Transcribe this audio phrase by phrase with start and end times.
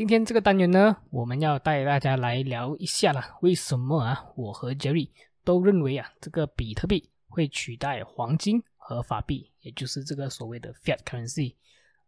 [0.00, 4.24] 今天这个单元呢，我们要带大家来聊一下啦，为什么啊？
[4.34, 5.10] 我和 Jerry
[5.44, 11.54] 都认为啊，这个比特币会取代黄金和法币，也就是这个所谓的 fiat currency。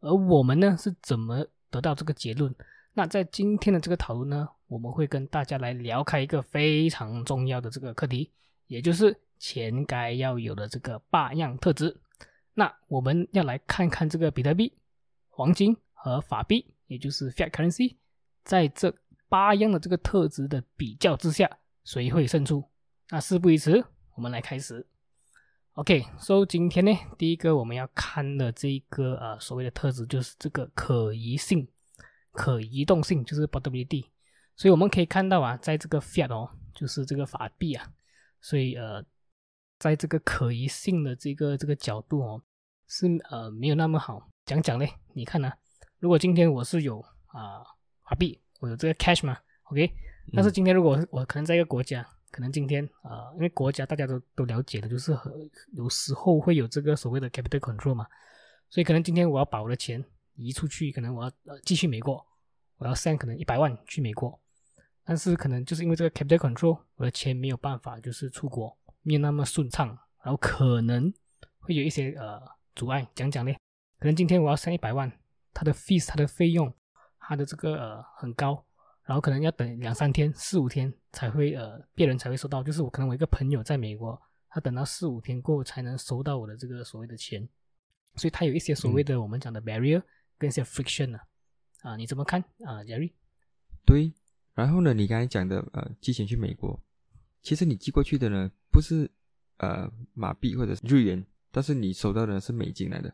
[0.01, 2.55] 而我们呢，是怎么得到这个结论？
[2.95, 8.33] 那在今天的这个讨论呢，我们会跟大家来聊开一个非常重要的这个课题，
[8.69, 12.01] 也就是钱该要有的这个八样特质。
[12.55, 14.73] 那我们要来看看这个比特币、
[15.29, 16.65] 黄金和法币。
[16.87, 17.97] 也就是 fiat currency，
[18.45, 18.95] 在这
[19.29, 22.69] 八样的这个特质的比较之下，谁会胜出？
[23.11, 24.87] 那事不宜迟，我们来开始。
[25.75, 31.67] OK，so 今天呢，第一个我们要看的这个呃所谓的特质就是这个可移性、
[32.31, 34.07] 可移动性，就是 portability。
[34.55, 37.91] 所以我们可以看到啊，在这个 fiat 哦，就是这个法币啊，
[38.43, 39.03] 所以呃，
[39.79, 42.43] 在这个可移性的这个这个角度哦，
[42.87, 44.29] 是呃没有那么好。
[44.45, 45.51] 讲讲嘞，你看呢？
[46.03, 47.63] 如果今天我是有啊
[48.01, 49.39] 华币，我有这个 cash 嘛
[49.71, 49.89] ，OK？
[50.33, 55.17] 但是今天如果我可能在一个国家，可能今天啊，因为国家大家都都了解的，就是
[55.75, 58.05] 有时候会有这个所谓的 capital control 嘛，
[58.69, 62.27] 所以可能今天我要把我的钱移出去，可能我要呃继续美国，
[62.79, 64.37] 我要 send 可能一百万去美国，
[65.05, 71.15] 但是可能就是因为这个 capital control，我的钱没有办法就是出国，没有那么顺畅，然后可能
[71.61, 72.43] 会有一些呃
[72.75, 73.57] 阻碍，讲讲嘞，
[74.01, 75.13] 可能今天我要 send 一百万。
[75.55, 76.73] 它的 fees，它的费用，
[77.19, 78.65] 它的这个呃很高，
[79.05, 82.63] 然后可能要等两三天、四五天才会呃别人才会收到。
[82.63, 87.49] 就是我可能我一个朋友在美国，他等到四五天过后才能收到我的这个所谓的钱，
[88.17, 90.03] 所以它有一些所谓的我们讲的 barrier
[90.39, 91.19] 跟一些 friction 呢。
[91.83, 93.13] 啊，你怎么看啊，Jerry？
[93.85, 94.13] 对，
[94.55, 96.81] 然后呢，你刚才讲的呃寄钱去美国，
[97.43, 99.11] 其实你寄过去的呢不是
[99.59, 103.13] 呃马币或者日元，但是你收到的是美金来的，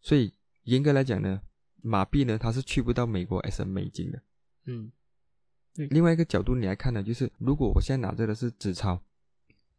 [0.00, 0.34] 所以
[0.64, 1.40] 严格来讲呢。
[1.82, 4.22] 马币呢，它是去不到美国 S 美金的。
[4.64, 4.90] 嗯，
[5.74, 9.00] 另外一个角度你来看呢，就是如果我现在拿着的是纸钞，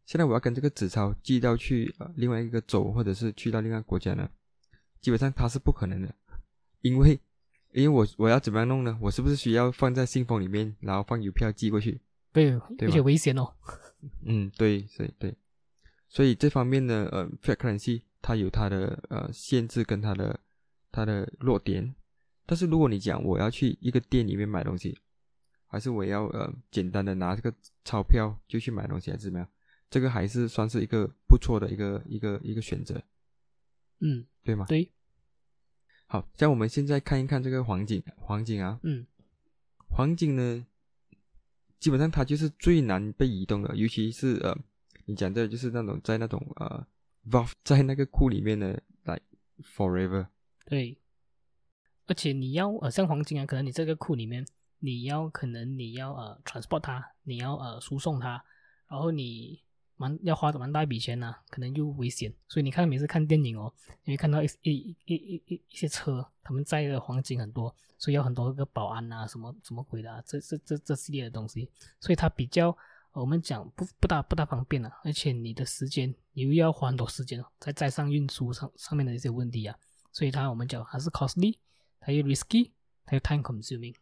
[0.04, 4.28] 现在我要跟这个纸钞寄到去呃另外一个州，或者是去到另外国家呢，
[5.00, 6.14] 基本上它是不可能的，
[6.82, 7.18] 因为
[7.72, 8.98] 因为我我要怎么样弄呢？
[9.00, 12.00] 我是不是需要放在信封里面，然后放邮票寄过去？
[12.32, 13.54] 对，有些危险哦。
[14.24, 15.34] 嗯，对，所以对，
[16.08, 20.40] 所以这方面呢，呃，fiat currency 它有它的呃限制跟它的。
[20.94, 21.92] 它的弱点，
[22.46, 24.96] 但是如果你讲我要去一个店里面买东西，
[25.66, 27.52] 还是我要呃简单的拿这个
[27.84, 29.48] 钞票就去买东西，还是怎么样？
[29.90, 33.02] 这个还是算是一个不错的一个一个一个选择，
[33.98, 34.66] 嗯，对吗？
[34.68, 34.88] 对。
[36.06, 39.04] 好，像我们现在看一看这个黄金，黄金啊，嗯，
[39.88, 40.64] 黄金呢，
[41.80, 44.56] 基本上它就是最难被移动的，尤其是呃，
[45.06, 46.86] 你讲的就是那种在那种呃
[47.28, 49.22] ，vault 在那个库里面的，like
[49.76, 50.28] forever。
[50.64, 50.98] 对，
[52.06, 54.46] 而且你要呃像黄金啊，可能你这个库里面，
[54.78, 58.42] 你要可能你要呃 transport 它，你要呃输送它，
[58.88, 59.62] 然后你
[59.96, 62.32] 蛮要花蛮大一笔钱呐，可能又危险。
[62.48, 63.72] 所以你看每次看电影哦，
[64.04, 71.70] 你会看到一一一一一一些车，他们载的黄金很多，所以要很多个保安啊，什么什么鬼的，啊，这这这这系列的东西，
[72.00, 72.76] 所以它比较
[73.12, 79.78] 我们讲不不大不大方便啊，而且你的时间你又要花很多时间哦，在载上运输上上面的一些问题啊。
[80.14, 81.58] 所以它我们讲还是 costly，
[81.98, 82.70] 它又 risky，
[83.04, 83.96] 它又 time consuming，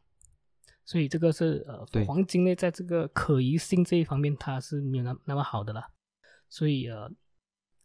[0.84, 5.90] 所以这个是呃黄金呢，在这个可疑性这一方面它是没有那那么好的啦。
[6.50, 7.10] 所以呃，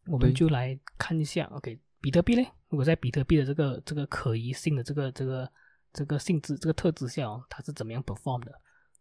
[0.07, 5.49] 我们就来看一下，OK，比特币呢，如果在比特币的这个这个可疑性的这个这个
[5.93, 8.51] 这个性质这个特质下，哦它是怎么样 perform 的？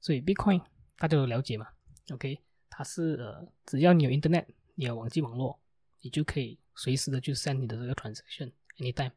[0.00, 0.60] 所以 Bitcoin
[0.96, 1.66] 大家都了解嘛
[2.12, 2.38] ，OK，
[2.70, 4.46] 它是呃只要你有 Internet，
[4.76, 5.58] 你有网际网络，
[6.00, 8.52] 你就可以随时的去 send 你的这个 transaction。
[8.78, 9.12] anytime，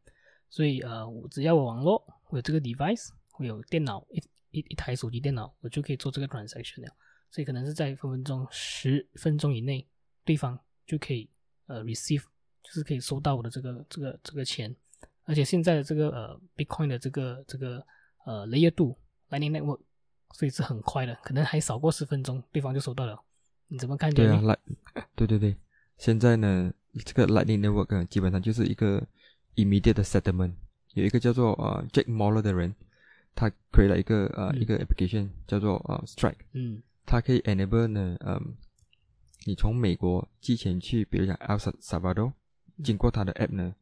[0.50, 4.22] 所以呃，我只要我网络，我有这个 device，我有电脑一
[4.52, 6.94] 一一台手机电脑，我就可以做这个 transaction 了。
[7.32, 9.86] 所以可能是在分分钟、十分钟以内，
[10.26, 11.30] 对方就可以
[11.68, 12.24] 呃 receive，
[12.64, 14.76] 就是可以收到我的这个这个这个钱。
[15.26, 17.86] 而且现在的这个呃 Bitcoin 的这个这个
[18.26, 18.98] 呃 layer 度
[19.30, 19.82] Lightning Network，
[20.34, 23.22] 所以是很快的，可能还少过十分钟，对方就收到了。
[23.68, 24.12] 你怎么看？
[24.12, 24.58] 对啊，来，
[25.16, 25.56] 对对对，
[26.00, 26.74] 现在呢，
[27.06, 29.08] 这个 Lightning Network 基本上就是一个。
[29.64, 30.54] Immediate settlement
[30.94, 32.74] 有一个叫做呃 Jack Mallers 的人，
[33.36, 38.56] 他 create 了一个呃、嗯一个 application 叫做呃 Strike，嗯它可以 enable 呢，嗯，
[39.46, 42.34] 你从美国寄钱去，比如讲 El Salvador，
[42.84, 43.76] 经过它的 app 呢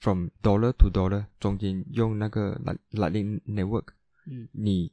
[0.00, 3.88] ，from dollar to dollar 中间用那个 Light- Lightning Network，
[4.26, 4.92] 嗯你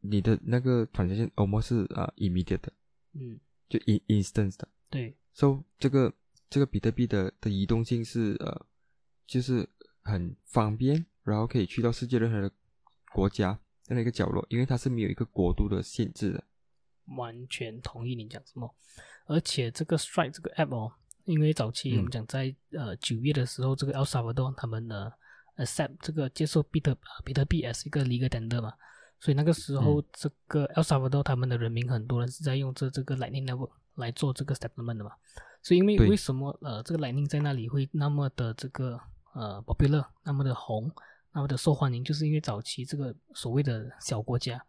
[0.00, 2.72] 你的那个 transaction almost 是呃 immediate 的，
[3.14, 4.68] 嗯，就 in instant 的。
[4.90, 6.12] 对，So 这个
[6.48, 8.66] 这个比特币的的移动性是呃，
[9.28, 9.68] 就是
[10.02, 12.50] 很方便，然后可以去到世界任何的
[13.12, 16.42] 国家任何一个角落，因为它是没有一个国度的限制的。
[17.16, 18.74] 完全同意你讲什么。
[19.26, 20.92] 而且这个 Strike 这个 app 哦，
[21.24, 25.12] 因为早期嗯我们讲在、呃九月的时候，这个 El Salvador 他们的
[25.56, 28.72] accept 这个接受比特呃比特币 as 一个 legal tender 嘛，
[29.20, 35.10] 所以那个时候、这个 El Salvador 他们的人民很多人是在用这这个 Lightning Network 来做这个 settlement 的嘛。
[35.62, 39.00] 所以因为为什么呃这个 Lightning 在那里会那么的这个
[39.34, 40.90] 呃 popular 那么的红，
[41.32, 44.62] 那么的受欢迎，就是因为早期这个所谓的小国家。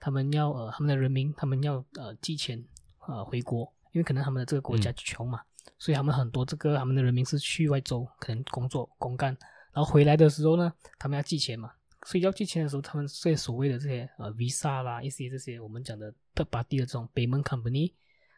[0.00, 2.62] 他们要呃他们的人民他们要呃寄钱
[3.06, 5.40] 呃回国，因为可能他们的这个国家穷嘛，
[5.78, 9.34] 所以他们很多这个他们的人民是去外州可能工作公干，
[9.72, 11.72] 然后回来的时候呢，他们要寄钱嘛，
[12.04, 17.94] 所以要寄钱的时候，他们这些所谓的这些呃 Visa 啦一些这些我们讲的 third party 的这种 payment company，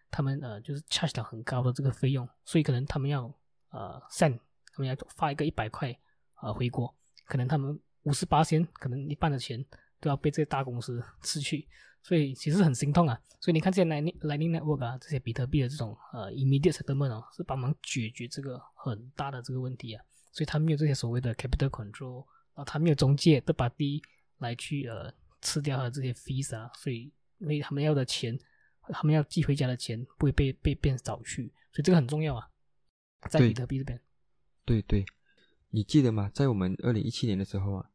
[0.08, 3.24] 他们呃就是 charge 了很高的这个费用，所以可能他们要
[3.70, 4.38] 呃 send
[4.76, 5.98] 他们要发一个一百块
[6.42, 6.94] 呃回国，
[7.24, 9.64] 可能他们五十八千，可能一半的钱
[10.00, 11.66] 都要被这些大公司吃去，
[12.02, 13.18] 所以其实很心痛啊。
[13.40, 20.04] 所以你看这些 Lightning Lightning Network 啊，这些比特币的这种呃 immediate settlement 哦，是帮忙解决这个很大的这个问题啊。
[20.30, 22.16] 所以他没有这些所谓的 capital control，
[22.54, 24.02] 然后他没有中介的把第一
[24.38, 28.38] 来去呃吃掉他的这些 fees 啊，所以因为他们要的钱，
[28.92, 32.46] 他们要寄回家的钱不会被被变少去，所以这个很重要啊，
[33.30, 33.98] 在比特币这边。
[34.66, 35.06] 对对，
[35.70, 36.28] 你记得吗？
[36.34, 37.90] 在我们二零一七年的时候啊，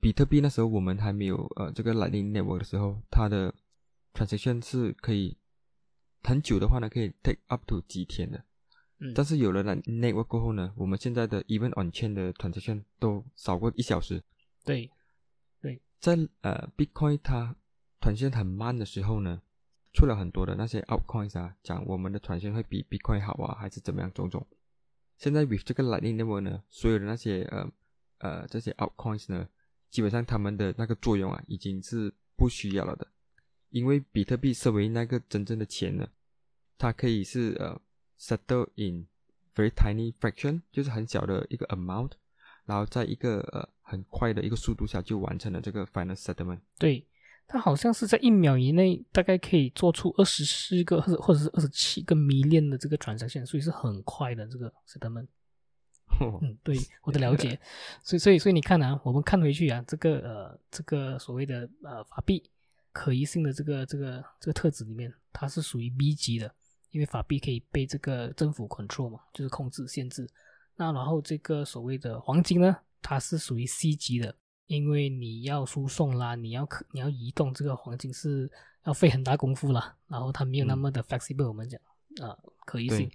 [0.00, 3.54] 比特币那时候我们还没有呃这个 Lightning Network 的时候，它的
[4.14, 5.36] transaction 是可以
[6.22, 8.42] 很久的话呢，可以 take up to 几天的。
[9.00, 14.24] 嗯，但是有了 Lightning Network 过后呢，我们现在的 even on chain 的 transaction 都少过一小时。
[14.64, 14.90] 对，
[15.60, 17.54] 对在呃 Bitcoin 它
[18.00, 19.42] 传线很慢的时候呢，
[19.92, 24.46] 出了很多的那些 altcoins 啊，讲我们的传线会比 Bitcoin 好啊，还是怎么样种种。
[25.18, 27.70] 现在 with 这个 Lightning Network 呢，所有的那些呃
[28.18, 29.48] 呃这些 altcoins 呢，
[29.90, 33.06] 基本上他们的那个作用啊，已经是不需要了的，
[33.70, 36.08] 因为比特币作为那个真正的钱呢，
[36.78, 37.80] 它可以是呃
[38.18, 39.08] settle in
[39.54, 42.12] very tiny fraction，就是很小的一个 amount，
[42.64, 46.60] 然后在一个呃很快的一个速度下就完成了这个 final settlement。
[46.78, 47.04] 对，
[47.48, 55.26] 它好像是在一秒以内，大概可以做出二十四个或者或者是二十七个 million 的这个 transaction，所以是很快的这个 settlement。
[56.20, 57.58] 嗯，对， 我的了解。
[58.02, 62.42] 所以所以所以你看啊，我们看回去啊，这个呃这个所谓的呃法币
[62.92, 66.54] 可疑性的这个这个这个特质里面，它是属于 B 级的，
[66.90, 70.28] 因为法币可以被这个政府 control 嘛，就是控制限制。
[70.76, 74.34] 那然后这个所谓的黄金呢，它是属于 C 级的，
[74.68, 78.48] 因为你要输送啦，你要可你要移动这个黄金是
[78.84, 81.80] 要费很大功夫啦，然后它没有那么的 flexible，、我们讲
[82.22, 83.10] 啊、呃可疑性。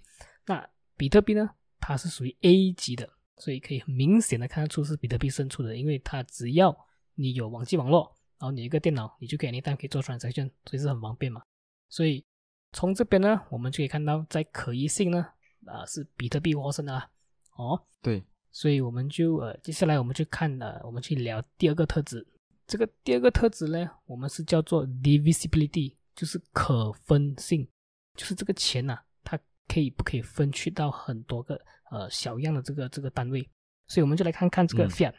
[0.46, 1.48] 那比特币呢，
[1.80, 3.08] 它是属于 A 级的，
[3.38, 6.76] 所以可以很明显的看得出是比特币胜出的，因为它只要
[7.14, 11.40] 你有网际网络，然后你一个电脑，你就可以 anytime 可以做 transaction，所以是很方便嘛。
[11.88, 12.24] 所以
[12.72, 15.24] 从这边呢，我们就可以看到，在可疑性呢，
[15.66, 17.08] 啊、是比特币获胜的啦。
[17.56, 22.24] 哦，对，所以我们就呃，接下来我们去看呃，我们去聊第二个特质。
[22.68, 27.68] 这个第二个特质呢，我们是叫做 divisibility，就是可分性，
[28.14, 33.42] 就是这个钱呐、它可以不可以分去到很多个呃小样的这个这个单位。
[33.88, 35.14] 所以我们就来看看这个嗯 fiat。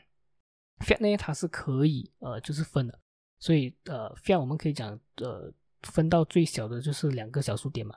[0.79, 2.97] fiat 呢，它是可以呃就是分的，
[3.39, 7.95] 所以呃 fiat 我们可以讲呃分到最小的就是两个小数点嘛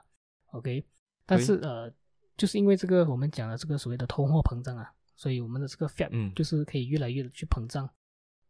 [0.51, 0.85] ，OK。
[1.25, 1.89] 但是呃，
[2.35, 7.89] 就是因为这个我们讲的这个所谓的通货膨胀啊，所以我们的这个 fiat 嗯就是可以越来越的去膨胀，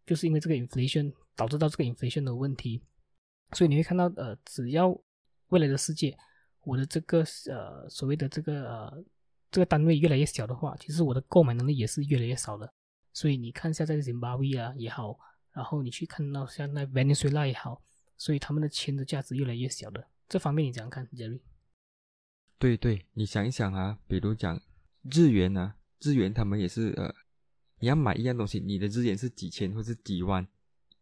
[0.05, 2.83] 就是因为这个 inflation 导致到这个 inflation 的问题，
[3.53, 4.95] 所以你会看到呃，只要
[5.47, 6.15] 未来的世界
[6.61, 9.03] 我的这个呃所谓的这个呃
[9.49, 12.71] 这个单位越来越小的话，其实我的购买能力也是越来越少的。
[13.13, 15.17] 所以你看一下在 Zimbabwe 啊也好，
[15.51, 17.81] 然后你去看到像那 Venezuela 也好，
[18.15, 20.07] 所以他们的钱的价值越来越小的。
[20.27, 21.41] 这方面你怎样看，Jerry？
[22.59, 24.61] 对对，你想一想啊，比如讲
[25.01, 27.13] 日元啊，日元他们也是呃，
[27.79, 30.47] 你要买一样东西，你的资源是几千或是几万，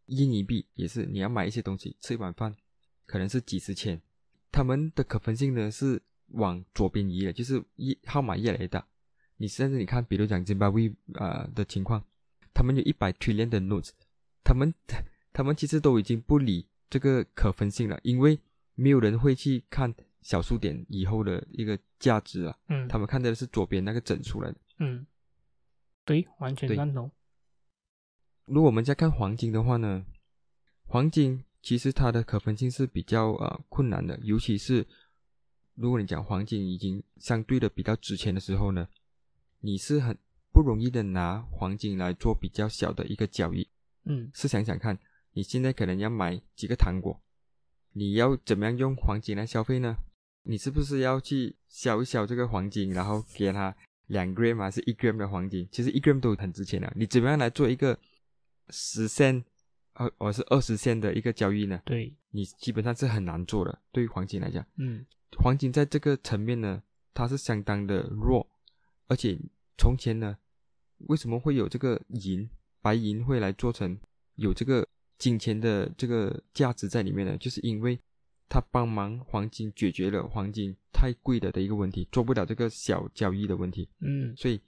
[0.06, 2.54] 印尼币也是，你要买一些东西吃一碗饭，
[3.06, 4.00] 可能是几十千，
[4.50, 8.86] 他们的可分性呢是往左边移的，就是一号码越来越大。
[9.36, 12.04] 你甚至你看，比如讲津巴威啊的情况，
[12.52, 13.90] 他们有一百 trillion 的 notes，
[14.42, 14.74] 他们
[15.32, 18.38] 他们其实都已经不理这个可分性了，因为
[18.74, 24.56] 没有人会去看小数点以后的一个价值啊，嗯，他们看的是左边那个整出来的。
[24.78, 25.06] 嗯，
[26.04, 27.10] 对，完全对赞同。
[28.46, 30.06] 如果我们再看黄金的话呢，
[30.86, 34.86] 黄金其实它的可分性是比较呃困难的，尤其是
[35.74, 38.88] 如果你讲黄金已经相对的比较值钱的时候呢，
[39.60, 40.16] 你是很
[40.52, 43.68] 不容易的拿黄金来做比较小的一个交易。
[44.04, 44.98] 嗯试想想看，
[45.32, 47.20] 你现在可能要买几个糖果，
[47.92, 49.96] 你要怎么样用黄金来消费呢？
[50.44, 53.76] 你是不是要去消一消这个黄金，然后给它
[54.08, 55.66] 两 gram 还是一 gram 的黄金？
[55.72, 56.92] 其实一 gram 都很值钱了。
[56.94, 57.98] 你怎么样来做一个
[58.68, 59.44] 十 cent，
[59.94, 61.80] 呃，或是二十 cent 的一个交易呢？
[61.84, 63.80] 对，你基本上是很难做的。
[63.92, 65.06] 对于黄金来讲，嗯
[65.38, 66.82] 黄金在这个层面呢，
[67.14, 68.46] 它是相当的弱，
[69.06, 69.38] 而且
[69.76, 70.36] 从前呢，
[71.06, 72.48] 为什么会有这个银
[72.80, 73.98] 白银会来做成
[74.36, 74.86] 有这个
[75.18, 77.36] 金钱的这个价值在里面呢？
[77.36, 78.00] 就是因为
[78.48, 84.34] 它帮忙黄金解决了黄金太贵了的一个问题，做不了这个小交易的问题，嗯。
[84.36, 84.60] 所以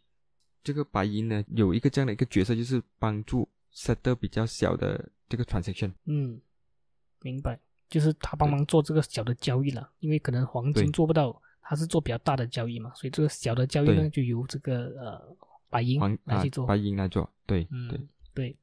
[0.62, 5.92] 这个白银呢有一个这样的一个角色，就是帮助 set 比较小的这个 transaction。
[6.04, 6.40] 嗯，
[7.22, 7.58] 明白，
[7.88, 15.36] 就是他帮忙做这个小的交易了，因为可能黄金做不到，他是做比较大的交易嘛，所以这个小的交易呢，就由这个呃
[15.70, 16.66] 白银来去做。
[16.66, 18.00] 白银来做，对嗯，对，
[18.34, 18.56] 对。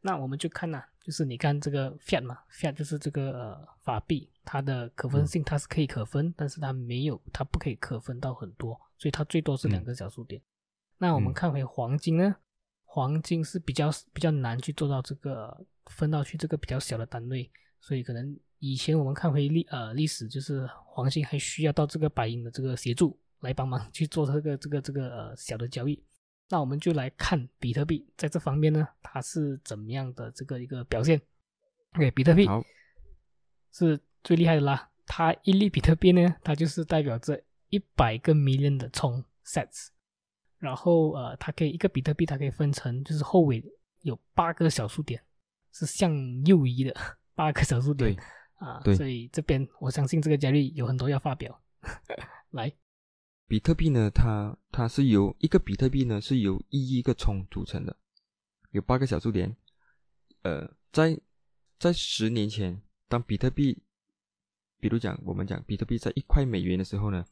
[0.00, 10.40] 那我们就看呐、就是你看这个 fiat 嘛，fiat 就是这个呃法币，它的可分性它是可以可分，但是它没有，它不可以可分到很多，所以它最多是两个小数点。
[10.98, 12.36] 那我们嗯看回黄金呢，
[12.84, 26.02] 黄金是比较比较难去做到这个分到去这个比较小的单位，所以可能以前我们看回历呃历史，就是黄金还需要到这个白银的这个协助来帮忙去做这个这个这个呃小的交易。
[26.48, 31.20] 那我们就来看比特币在这方面呢，它是怎么样的这个一个表现。
[31.94, 32.46] OK，比特币，
[33.72, 39.88] 是最厉害的啦，它一粒比特币呢，它就是代表着一百个 million 的冲 sets，
[40.58, 43.64] 然后呃，它可以一个比特币它可以分成就是后尾
[44.02, 45.22] 有八个小数点，
[45.72, 46.12] 是向
[46.44, 46.94] 右移的
[47.34, 48.14] 八个小数点。
[48.14, 48.22] 对
[48.56, 48.94] 啊，对。
[48.94, 51.60] 所以这边我相信这个交易有很多要发表，
[52.50, 52.72] 来，
[53.48, 57.96] 比特币呢，它它是由一个比特币呢是由一亿个冲组成的，
[58.70, 59.56] 有八个小数点。
[60.42, 61.20] 呃，在
[61.78, 63.82] 在十年前，当比特币，
[64.82, 67.24] 比如讲我们讲比特币在一块美元的时候呢，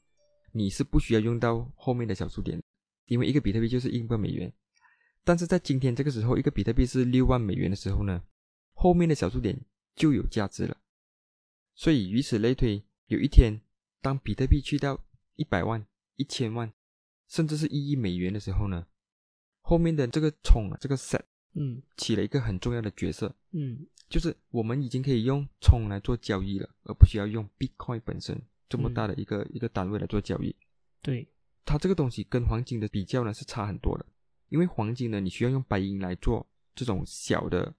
[0.52, 2.62] 你是不需要用到后面的小数点，
[3.06, 4.52] 因为一个比特币就是一个美元。
[5.24, 8.22] 但是在今天这个时候，一个比特币是六万美元的时候呢，
[8.72, 9.60] 后面的小数点
[9.96, 10.76] 就有价值了。
[11.74, 13.60] 所以以此类推，有一天
[14.00, 15.04] 当比特币去到
[15.34, 16.72] 一百万、一千万，
[17.26, 18.86] 甚至是一亿美元的时候呢，
[19.60, 21.22] 后面的这个冲啊，这个 set
[21.54, 28.38] 嗯起了一个很重要的角色，嗯就是我们已经可以用冲来做交易了，而不需要用 Bitcoin 本身
[28.68, 30.54] 这么大的一个、一个单位来做交易。
[31.00, 31.26] 对，
[31.64, 34.04] 它这个东西跟黄金的比较呢是差很多的，
[34.48, 37.72] 因为黄金呢你需要用白银来做这种小的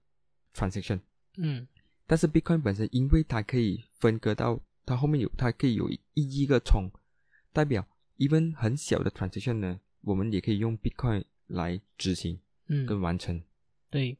[0.54, 1.00] transaction，
[1.36, 1.68] 嗯。
[2.06, 6.90] 但是 Bitcoin 本身因为它可以分割到它后面有它可以有一亿个冲，
[7.52, 7.86] 代表
[8.16, 12.86] even 很小的 transaction 呢，我们也可以用 Bitcoin 来执行嗯。
[12.86, 13.42] 跟嗯，完成。
[13.90, 14.16] 对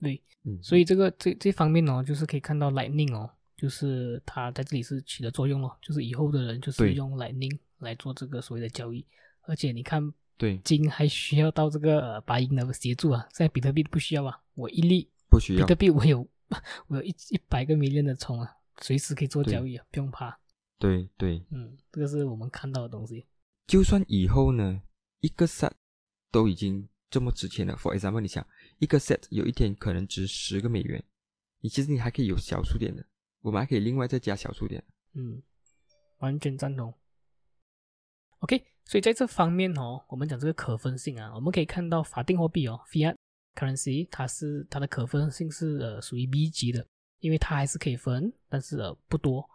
[0.00, 9.06] 对，嗯，所以这个这这方面哦，就是可以看到 Lightning 哦，就是它在这里是起了作用咯，就是以后的人就是用 Lightning 来做这个所谓的交易，
[9.42, 15.74] 而且你看对金还需要到这个呃白银的协助啊，现在比特币不需要啊，我一粒不需要比特。
[15.74, 16.26] 币我有
[16.86, 20.38] 我有一一百个 million 的冲啊，随时可以做交易啊，不用怕。
[20.78, 23.26] 对对，嗯，这个是我们看到的东西。
[23.66, 24.80] 就算以后呢，
[25.20, 25.72] 一个 set
[26.32, 28.46] 都已经这么值钱的，for example，你想
[28.78, 31.02] 一个 set 有一天可能值十个美元，
[31.60, 33.04] 你其实你还可以有小数点的，
[33.40, 34.82] 我们还可以另外再加小数点。
[35.14, 35.42] 嗯，
[36.18, 36.94] 完全赞同。
[38.38, 43.16] OK，所以在这方面哦，我们讲这个可分性啊，我们可以看到法定货币哦，fiat
[43.54, 46.86] currency，它是它的可分性是呃属于 B 级的，
[47.18, 49.46] 因为它还是可以分，但是呃不多。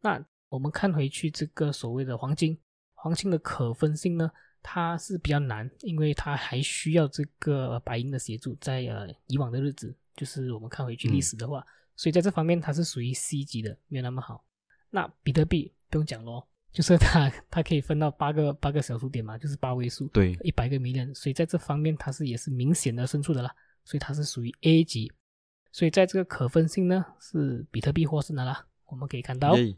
[0.00, 2.60] 那我们看回去这个所谓的黄金，
[2.92, 4.30] 黄金的可分性呢，
[4.66, 14.42] 它是比较难，因为它还需要这个白银的协助，在呃以往的日子，就是我们看回去历史的话，所以在这方面它是属于 C 级的，没有那么好。
[14.88, 23.54] 那比特币不用讲咯，就是 它它可以分到八个八个小数点嘛，就是八位数，对一百个 million，所以在这方面它是也是明显的胜出的啦，
[23.84, 25.12] 所以它是属于 A 级，
[25.72, 29.54] 所以在这个可分性呢是比特币获胜的啦，我们可以看到。
[29.58, 29.76] 耶，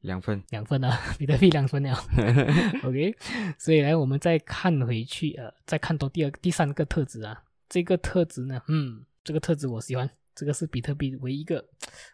[0.00, 0.42] 两分。
[0.50, 1.92] 两分啊， 比特币两分了，
[2.84, 3.16] OK，
[3.58, 11.58] 所以来我们再看回去，呃，再看到第二第三个特质啊，这个特质呢，嗯，这个特质我喜欢，这个是比特币唯一一个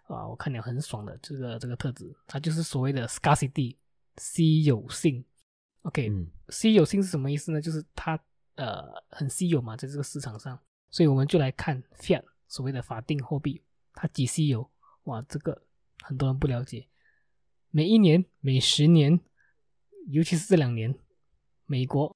[0.08, 3.76] 啊，我看了很爽的这个这个特质，它就是所谓的 scarcity
[4.16, 5.24] 稀有性。
[5.82, 7.60] OK，嗯稀有性是什么意思呢？
[7.60, 8.18] 就是它
[8.56, 10.58] 呃很稀有嘛，在这个市场上，
[10.90, 13.62] 所以我们就来看 fiat 所谓的法定货币，
[13.92, 14.70] 它几稀有？
[15.04, 15.62] 哇，这个
[16.02, 16.88] 很多人不了解。
[17.76, 19.18] 每一年、每十年，
[20.06, 20.94] 尤其是这两年，
[21.66, 22.14] 美国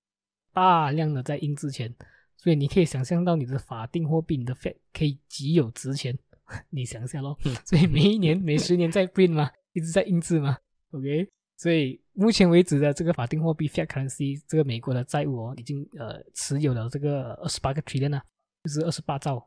[0.52, 1.92] 大量的在印制钱，
[2.36, 6.16] 所以你可以想象到你的法定货币，你的 Fed 可以极有值钱。
[6.70, 7.36] 你想一下咯，
[7.66, 10.56] 所以每一年、 每十年在 print 嘛，一直在印制嘛。
[10.92, 18.22] OK，所以目前为止的这个法定货币 fiat currency，这个美国的债务哦，已经呃持有了这个二十八个 trillion 啊，
[18.62, 19.44] 就是二十八兆，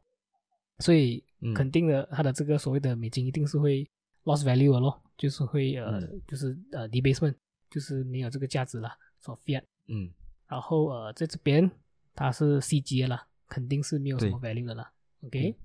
[0.79, 1.53] 所以嗯。
[1.53, 3.89] 肯定的，它的这个所谓的美金一定是会
[4.23, 7.35] lost value 了咯，就是会呃、嗯就是呃 debasement，
[7.69, 9.63] 就是没有这个价值了，所 fiat。
[9.87, 10.11] 嗯
[10.47, 11.69] 然后呃在这边
[12.13, 14.91] 它是 C 级的啦，肯定是没有什么 value 的了。
[15.23, 15.55] OK，嗯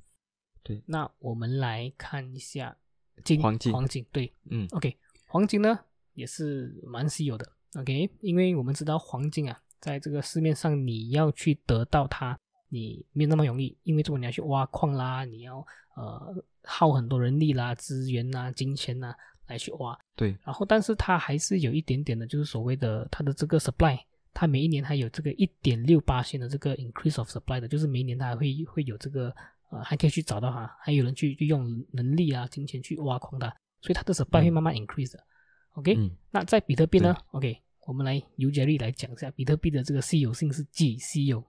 [0.63, 2.77] 对那我们来看一下
[3.25, 4.97] 金黄金黄金对嗯 OK，
[5.27, 5.79] 黄金呢
[6.15, 7.53] 也是蛮稀有的。
[7.75, 19.99] OK，因为我们知道黄金啊，在这个市面上你要去得到它，你没有那么容易，因为如果你要去挖矿啦，你要呃耗很多人力啦、资源啦、金钱啦来去挖。
[20.15, 23.99] 对，然后，但是它还是有一点点的，就是所谓的它的这个 supply，
[24.35, 29.33] 它每一年还有这个一点六八线的这个 increase of supply 的，就是每一年它还会会有这个
[29.71, 33.49] 呃，还可以去找到哈，还有人去去用能力啊、金钱去挖矿它，
[33.81, 35.25] 所以它的 supply 会慢慢 increase 的。
[35.73, 41.45] OK，、嗯那在比特币呢？OK，我们来由 Jerry 来讲一下比特币的这个稀有性是几稀有？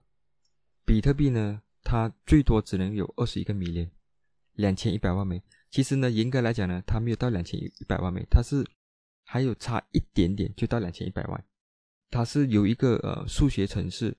[0.88, 3.90] 比特币呢，它最多只能有二十一个米连，
[4.54, 5.42] 两千一百万枚。
[5.70, 8.64] 其实呢，严格来讲呢，它没有到两千一百万枚，它是
[9.22, 11.44] 还有差一点点就到两千一百万。
[12.08, 14.16] 它是有一个呃数学程式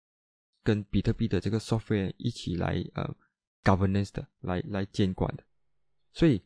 [0.64, 3.16] 跟比特币的这个 software 一起来呃
[3.64, 5.44] governance 的，来来监管的。
[6.14, 6.40] 所以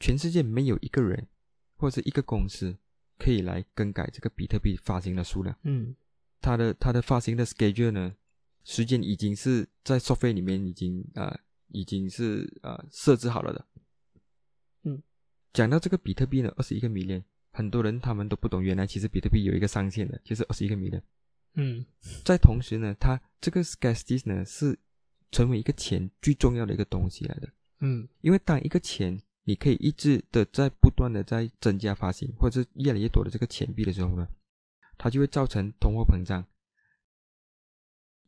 [0.00, 1.28] 全世界没有一个人
[1.76, 2.74] 或者一个公司
[3.18, 5.54] 可以来更改这个比特币发行的数量。
[5.64, 5.94] 嗯
[6.40, 8.14] 它的它的发行的 schedule 呢，
[8.66, 11.32] 时间已经是在 software 里面已经呃
[11.68, 13.64] 已经是呃设置好了的。
[14.82, 15.00] 嗯，
[15.52, 21.00] 讲到这个比特币呢，二十一个 million，很多人他们都不懂，原来其实比特币有一个上限的，就是二十一个 million。
[21.54, 21.86] 嗯
[22.24, 24.76] 在同时呢，它这个 scarcity 呢是
[25.30, 27.48] 成为一个钱最重要的一个东西来的。
[27.78, 34.26] 嗯因为当一个钱你可以一直的在不断的在增加发行，或者是越来越多的这个钱币的时候呢，
[34.98, 36.44] 它就会造成通货膨胀。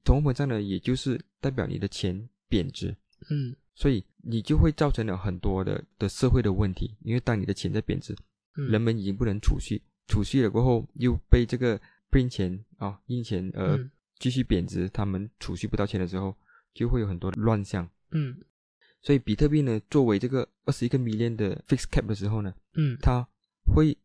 [0.05, 2.97] 通货膨胀呢，也就是代表你的钱贬值，
[3.31, 6.97] 嗯所以你就会造成了很多的的社会的问题。
[7.03, 8.17] 因为当你的钱在贬值，
[8.57, 11.81] 嗯，人们已经不能储蓄，储蓄了过后又被这个
[12.11, 16.35] print 钱啊、印钱而嗯继续贬值，他们储蓄不到钱的时候，
[16.75, 17.89] 就会有很多乱象。
[18.11, 18.37] 嗯
[19.01, 23.29] 所以比特币呢，作为这个二十一个 million 的 fixed cap 的时候呢，嗯它
[23.73, 23.97] 会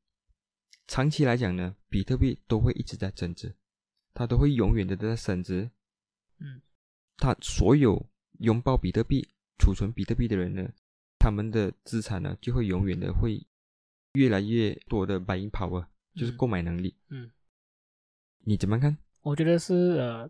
[0.85, 3.55] 长期来讲呢，比特币都会一直在增值，
[4.13, 5.71] 它都会永远的在升值。
[6.43, 6.61] 嗯，
[7.17, 8.05] 他所有
[8.39, 9.27] 拥抱比特币、
[9.57, 10.69] 储存比特币的人呢，
[11.17, 13.47] 他们的资产呢就会永远的会
[14.13, 16.95] 越来越多的 buying power，就是嗯购买能力。
[17.09, 17.31] 嗯，
[18.39, 18.97] 你怎么看？
[19.21, 20.29] 我觉得是呃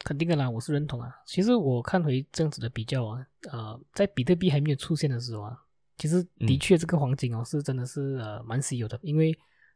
[0.00, 1.14] 肯定的啦，我是认同啊。
[1.24, 5.56] 其实我看回这样子的比较啊，呃，在比特币还没有出现的时候啊，
[5.96, 9.32] 其实的嗯确这个黄金哦、是真的是呃蛮稀有的，因为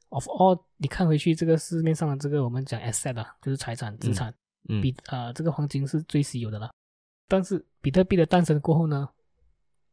[0.09, 4.35] of all 你看回去这个市面上的这个我们讲 asset 啊，就是财产资产，嗯
[4.81, 6.71] 比呃这个黄金是最稀有的了。
[7.27, 9.09] 但是比特币的诞生过后呢，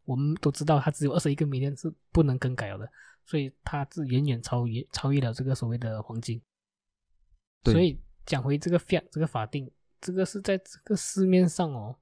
[0.06, 2.92] 我们都知道它只有二十一个 million 是不能更改了的，
[3.26, 6.42] 所以它是远远超越超越了这个所谓的黄金。
[7.66, 11.98] 所以讲回这个 fiat 这个法定，这个是在这个市面上哦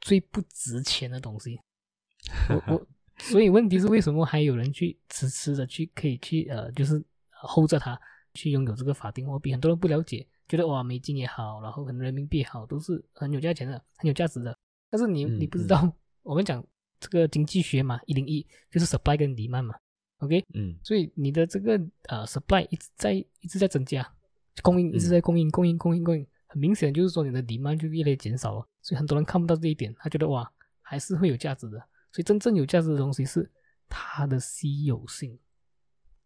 [0.00, 1.60] 最不值钱的东西。
[2.50, 2.86] 我我
[3.18, 7.98] 所以问题是为什么还有人去迟迟的去可以去呃就是 hold 着它
[8.34, 9.52] 去拥有这个法定货币？
[9.52, 14.58] 很多人不了解，觉得哇美金也好，然后可能人民币也好，都是很有价钱的，很有价值的。
[14.90, 15.88] 但是你嗯你不知道，
[16.24, 16.66] 我们讲
[16.98, 19.76] 这个经济学嘛，一零一就是 supply 跟 demand 嘛
[20.18, 20.76] ，OK，嗯。
[20.82, 24.12] 所以你的这个呃 supply 一直在一直在增加，
[24.60, 31.78] 供应一直在供应，供应供应供应，很明显就是说你的 demand 就越来越减少了，所以很多人看不到这一点，他觉得哇还是会有价值的，
[32.10, 33.48] 所以真正有价值的东西是
[33.88, 35.38] 它的稀有性，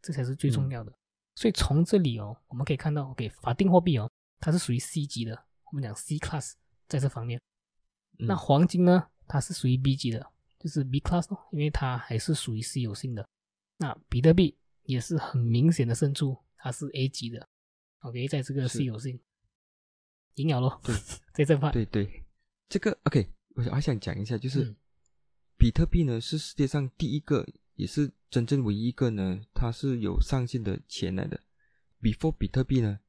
[0.00, 0.90] 这才是最重要的。
[1.36, 4.08] 所以从这里哦，我们可以看到，OK，法定货币哦，
[4.44, 6.52] 它是属于 C 级的，我们讲 C class
[6.86, 7.40] 在这方面。
[8.18, 13.26] 嗯那黄金呢，它是属于 B 级的，就是 B class 哦，因为它还是属于稀有性的。
[13.78, 17.48] 那比特币也是很明显的胜出，它是 A 级的
[18.00, 19.18] ，OK，在这个是稀有性
[20.34, 20.78] 赢了咯。
[20.84, 20.94] 对，
[21.32, 22.22] 在这块，对对，
[22.68, 24.76] 这个 OK，我还想讲一下，就是、嗯
[25.56, 31.40] 比特币呢是世界上第一个，也是真正唯一一个呢，它是有上限的钱来的。
[32.02, 33.00] Before 比特币呢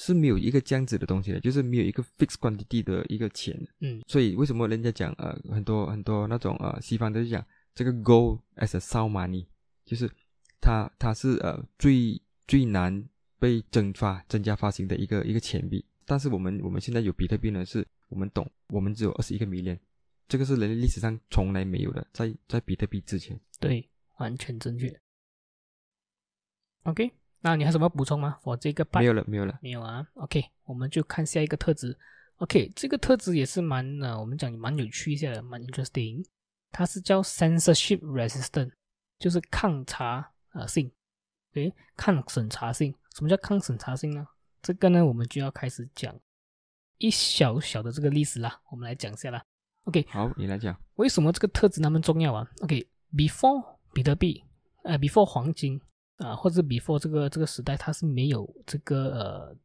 [0.00, 3.52] 是没有一个这样子的东西的，就是没有一个 fixed quantity 的一个钱。
[3.80, 9.44] 嗯所以为什么人家讲呃很多很多那种呃西方都是讲这个 gold as a sound money，
[9.84, 10.08] 就是
[10.60, 13.04] 它它是呃最最难
[13.40, 15.84] 被蒸发增加发行的一个一个钱币。
[16.06, 19.76] 但是我们我们现在有比特币呢，是我们懂，我们只有二十一个 million，
[20.28, 23.38] 这个是人类历史上从来没有的，在在比特币之前。
[23.58, 24.88] 对，完全正确。
[26.84, 28.38] OK，那你还有什么补充吗？
[28.42, 29.58] 我这个没有了，没有了。
[29.62, 30.06] 没有啊。
[30.14, 31.96] OK，我们就看下一个特质。
[32.38, 36.24] OK，这个特质也是蛮呃，我们讲蛮有趣一下的，蛮 interesting。
[36.70, 38.70] 它是叫 censorship resistant，
[39.18, 40.90] 就是抗查呃性，
[41.54, 42.94] 诶，抗审查性。
[43.16, 44.26] 什么叫抗审查性呢？
[44.60, 46.14] 这个呢，我们就要开始讲
[46.98, 48.60] 一小小的这个历史啦。
[48.70, 49.42] 我们来讲一下啦。
[49.84, 50.76] OK，好，你来讲。
[50.96, 54.44] 为什么这个特质那么重要啊？OK，before、比特币，
[54.84, 55.80] 呃，before 黄金
[56.18, 59.56] 啊、或者 before 这个这个时代，它是没有这个呃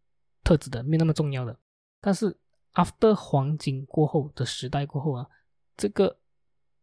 [0.43, 1.57] 特质的，没那么重要的。
[1.99, 2.35] 但是
[2.73, 5.27] after 黄金过后的时代过后啊，
[5.75, 6.19] 这个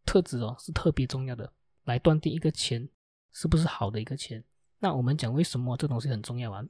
[0.04, 1.52] 特质哦是特别重要的，
[1.84, 2.88] 来断定一个钱
[3.32, 4.42] 是不是好的一个钱。
[4.78, 6.64] 那我们讲为什么这东西很重要啊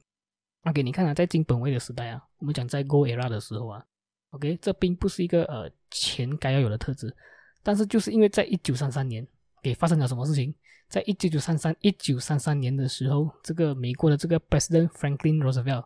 [0.63, 3.83] ？OK，你看啊，在金本位的时代啊，我们讲在 Gold Era 的时候啊
[4.31, 7.15] ，OK，这并不是一个呃钱该要有的特质，
[7.63, 9.27] 但是就是因为在一九三三年
[9.63, 10.53] 给发生了什么事情，
[10.91, 15.85] 在一九九三三一九三三年的时候，这个美国的这个 President Franklin Roosevelt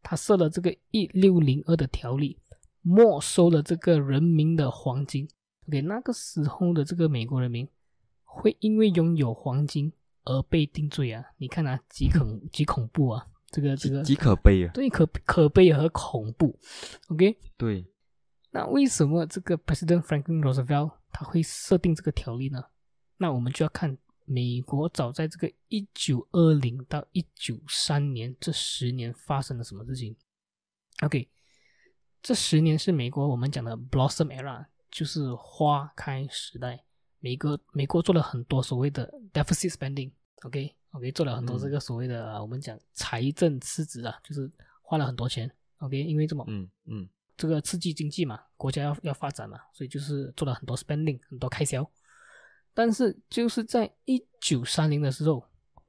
[0.00, 2.38] 他设了这个一六零二的条例，
[2.80, 5.28] 没收了这个人民的黄金。
[5.66, 7.68] OK，那个时候的这个美国人民
[8.22, 11.24] 会因为拥有黄金而被定罪啊！
[11.38, 13.26] 你看啊，极恐极恐怖啊！
[13.50, 14.70] 这个这个极可悲啊！
[14.72, 16.56] 对，可可悲和恐怖。
[17.08, 17.84] OK，对，
[18.52, 22.62] 那为什么这个 President Franklin Roosevelt 他会设定这个条例呢？
[23.16, 30.16] 那我们就要看美国早在这个一九二零到一九三年这十年发生了什么事情。
[31.02, 31.28] OK，
[32.22, 36.84] 这十年是美国我们讲的 Blossom Era，就是花开时代。
[37.20, 40.12] 美国美国做了很多所谓的 deficit spending。
[40.42, 44.50] OK OK，做了很多这个所谓的、呃我们讲财政赤字啊，就是
[44.82, 45.50] 花了很多钱。
[45.78, 51.82] OK，因为这么嗯嗯这个刺激经济嘛，国家要要发展嘛，所以就是做了很多 spending，很多开销。
[52.74, 55.44] 但是就是在一九三零的时候，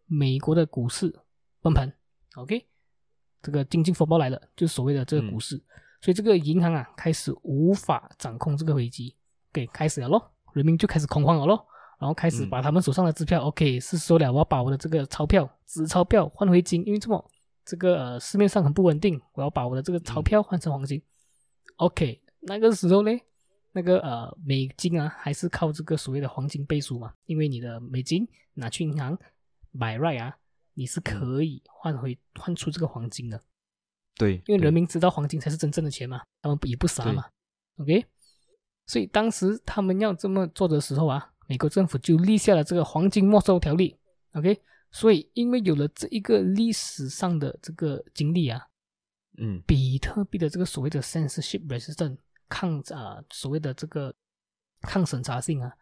[0.06, 1.14] 美国的股市
[1.62, 1.92] 崩盘
[2.36, 2.66] ，OK，
[3.42, 5.58] 这个经济风暴来了，就是所谓的这个股市，
[6.02, 9.16] 所以这个银行啊开始无法掌控这个危机，
[9.52, 11.66] 给开始了咯，人民就开始恐慌了咯，
[12.00, 12.50] 然后开始嗯。
[12.50, 17.32] 把他们手上的支票、OK 是说了，我要把我的这个钞票纸钞票换回金，因为这么
[17.66, 21.02] 这个呃市面上很不稳定，我要把我的这个钞票换成黄金。
[21.78, 23.12] OK，那个时候呢，
[23.76, 29.20] 那个呃美金啊，还是靠这个所谓的黄金背书嘛，因为你的美金拿去银行
[29.72, 30.38] 买 right 啊，
[30.76, 33.44] 你是可以换回换出这个黄金的，
[34.16, 37.26] 对，因为人民知道黄金才是真正的钱嘛，他们也不傻嘛。
[37.76, 38.06] OK，
[38.88, 43.98] 所以当时他们要这么做的时候啊，美国政府就立下了这个黄金没收条例。
[44.36, 48.66] OK，所以因为有了这一个历史上的这个经历啊，
[49.38, 52.16] 嗯比特币的这个所谓的 censorship resistant
[52.48, 54.14] 抗啊、所谓的这个
[54.82, 55.76] 抗审查性啊，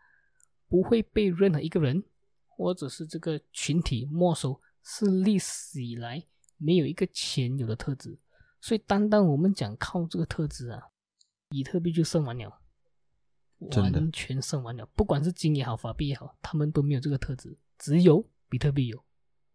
[0.67, 2.03] 不会被任何一个人
[2.47, 6.25] 或者是这个群体没收，是历史以来
[6.57, 8.17] 没有一个钱有的特质。
[8.61, 10.81] 所以单单我们讲靠这个特质啊，
[11.49, 12.61] 比特币就剩完了，
[13.59, 14.85] 完全剩完了。
[14.95, 19.03] 不管是金也好，法币也好，他们都没有这个特质，只有比特币有。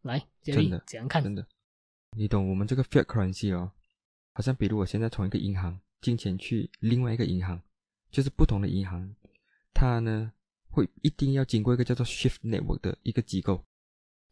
[0.03, 1.23] 来，杰真的里怎样看？
[1.23, 1.47] 真的，
[2.17, 3.73] 你懂我们这个 fiat currency 哦，
[4.35, 7.61] 好像比如我现在从一个银行金钱去另外一个银行，
[8.11, 9.15] 就是不同的银行，
[9.73, 10.33] 它呢
[10.71, 13.65] 会一定要经过一个叫做 Shift Network 的一个机构，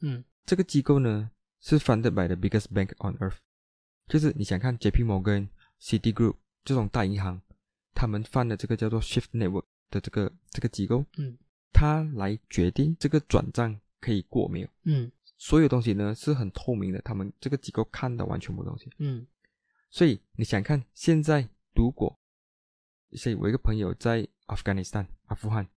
[0.01, 3.39] 嗯这个机构呢是 funded by the biggest bank on earth，
[4.07, 5.49] 就是你想看 JP Morgan、
[5.81, 7.43] Citigroup 这种大银行，
[7.95, 11.37] 他们犯的这个叫做 Shift Network 的这个这个机构，嗯
[11.73, 14.69] 它来决定这个转账可以过没有。
[14.85, 18.91] 嗯所有东西呢是很透明的，他们这个机构看的完全部东西。
[18.99, 19.27] 嗯
[19.91, 22.19] 所以你想看，现在如果，
[23.13, 25.69] 所以我一个朋友在 Afghanistan 阿富汗，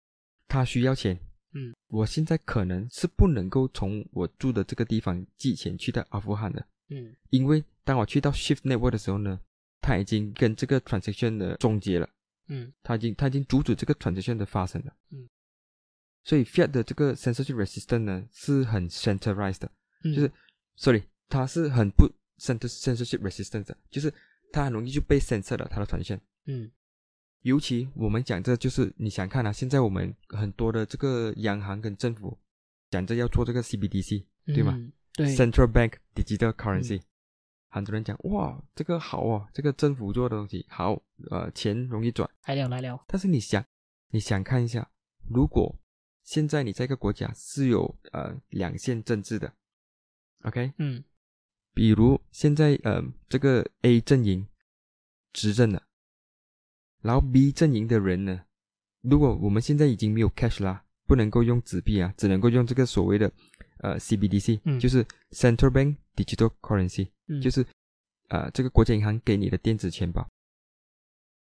[0.47, 1.19] 他需要钱，
[1.53, 9.41] 嗯，我现在可能是不能够从我住的这个地方寄钱去到阿富汗的，嗯因为当我去到 Shift Network 的时候呢，
[9.81, 12.09] 他已经跟这个 transaction 的终结了，
[12.47, 15.29] 嗯他已经他已经阻止这个 transaction 的发生了，嗯，
[16.25, 19.71] 所以 Fiat 的这个 censorship resistant 呢是很 centralized 的。
[20.05, 20.31] 嗯，就是
[20.77, 22.09] ，sorry，它是很不
[22.39, 24.13] censor censorship resistant 的，就是
[24.53, 26.21] 它很容易就被 censor 了它的传线。
[26.47, 26.71] 嗯。
[27.43, 32.37] 尤其我们讲这就是你想看啊，现在我们很多的这个央行跟政府
[32.91, 34.75] 讲着要做这个 CBDC，对吗？
[34.77, 37.01] 嗯对，Central Bank Digital Currency，、
[37.71, 42.29] 很多人讲哇，这个好哦，这个政府做的东西好，呃，钱容易转。
[42.47, 43.65] 来了来了，但是你想，
[44.11, 44.89] 你想看一下，
[45.29, 45.77] 如果
[46.23, 49.53] 现在你在一个国家是有呃两线政治的
[50.43, 51.03] ，OK，嗯
[51.79, 54.49] 比如现在呃这个 A 阵营
[55.33, 55.85] 执政了，
[57.03, 58.47] 然后 B 阵营的人呢，
[59.03, 63.31] 如果我们现在已经没有 cash 啦，不能够用纸币啊，只能够用这个所谓的
[63.79, 67.65] 呃 CBDC，、嗯就是 Central Bank Digital Currency，、嗯，就是
[68.27, 70.29] 呃这个国家银行给你的电子钱包。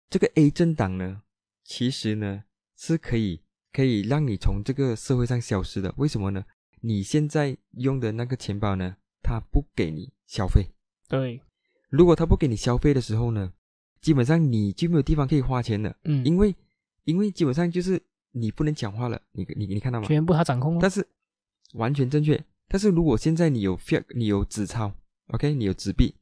[0.09, 1.21] 这个 A 政党呢，
[1.63, 5.93] 其实呢是可以可以让你从这个社会上消失的。
[5.97, 6.43] 为什么呢？
[6.81, 10.67] 你现在用的那个钱包呢，它不给你消费。
[11.07, 11.41] 对，
[11.89, 13.53] 如果他不给你消费的时候呢，
[14.01, 16.53] 基本上你就没有地方可以花钱了，嗯，因为
[17.05, 19.21] 因为基本上就是你不能讲话了。
[19.31, 20.07] 你你你看到吗？
[20.07, 21.07] 全部他掌控了，但是
[21.73, 22.43] 完全正确。
[22.67, 24.93] 但是如果现在你有 fiat，你有纸钞
[25.27, 26.15] ，OK，你有纸币，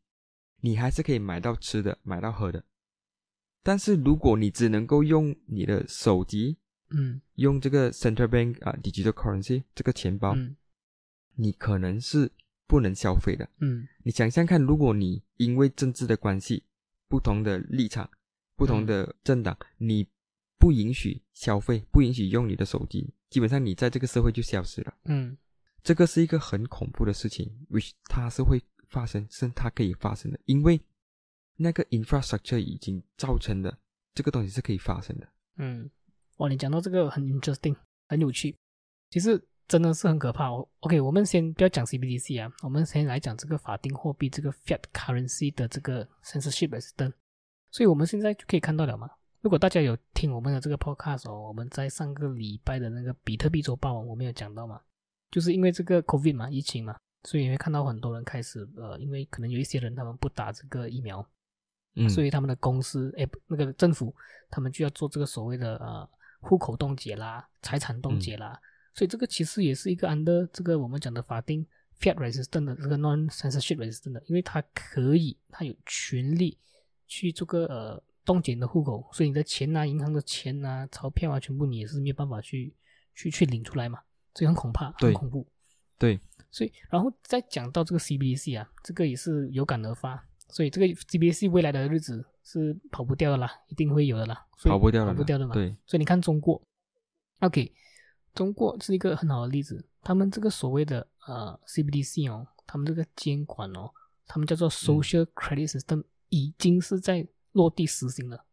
[0.62, 2.64] 你还是可以买到吃的，买到喝的。
[3.64, 6.58] 但是如果你只能够用你的手机，
[6.90, 10.58] 嗯用这个 central bank 啊、digital currency 这个钱包，嗯
[11.36, 12.32] 你可能是
[12.72, 13.50] 不能消费的。
[13.60, 16.64] 嗯你想想看，如果你因为政治的关系，
[17.10, 18.10] 不同的立场、
[18.56, 20.08] 不同的政党，你
[20.58, 24.94] 不允许消费，不允许用你的手机，基本上你在这个社会就消失了。
[25.04, 25.38] 嗯
[25.84, 30.80] 这个是一个很恐怖的事情，which 它是会发生，是它可以发生的，因为
[31.58, 33.78] 那个 infrastructure 已经造成的
[34.14, 35.28] 这个东西是可以发生的。
[35.58, 35.90] 嗯，
[36.38, 37.76] 哇，你讲到这个很 interesting，
[38.08, 38.56] 很有趣，
[39.10, 40.52] 其实真的是很可怕。
[40.52, 47.14] 我 OK，我们先不要讲 CBDC 啊，我们先来讲这个法定货币这个 fiat currency 的这个 censorship resistance。
[47.70, 49.10] 所以我们现在就可以看到了嘛。
[49.40, 54.82] 如果大家有听我们的这个 podcast 哦，我们在上个礼拜的那个比特币周报，我们有讲到嘛，
[55.32, 61.26] 就是因为这个 COVID 嘛，疫情嘛，所以你会看到很多人开始呃，因为可能有一些人他们不打这个疫苗，
[61.96, 64.14] 嗯，所以他们的公司，哎，那个政府，
[64.50, 66.10] 他们就要做这个所谓的呃
[66.42, 68.60] 户口冻结啦、财产冻结啦，
[68.94, 71.66] 所以这个其实也是一个 under 这个我们讲的法定
[72.00, 76.58] fiat resistant 的这个 non censorship resistant 的，因为它可以，它有权利
[77.08, 82.74] 去这个呃冻结你的户口，所以你的钱啊、银行的钱啊、钞票啊，全部你也是没有办法去
[83.14, 84.00] 去去领出来嘛，
[84.34, 85.48] 所以很恐怕，很恐怖。
[85.98, 95.54] 对，所以，然后再讲到这个 CBDC 啊，这个也是有感而发，所以这个 CBDC 未来的日子是跑不掉的啦，一定会有的啦，所以跑不掉了啦，跑不掉的嘛。
[95.54, 96.60] 对，所以你看中国
[97.42, 97.72] ，OK，
[98.34, 103.92] 中国是一个很好的例子，他们这个所谓的呃 CBDC 哦，他们这个监管哦，
[104.26, 108.46] 他们叫做 Social Credit System，、已经是在落地实行了。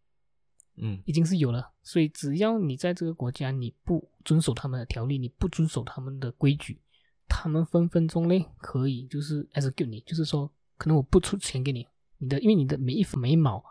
[0.77, 1.03] 嗯。
[1.07, 6.81] 已经是有了，所以只要你在这个国家你不遵守他们的条例，你不遵守他们的规矩，
[7.29, 11.87] 他们分分钟嘞可以就是 execute 你，就是说可能我不出钱给你，
[12.19, 13.65] 你的因为你的每一分每一毛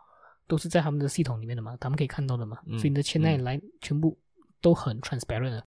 [0.48, 4.18] 都是在他们的系统里面的嘛，他们可以看到的嘛，嗯所以你的钱那里来全部
[4.62, 5.66] 都很 transparent 的，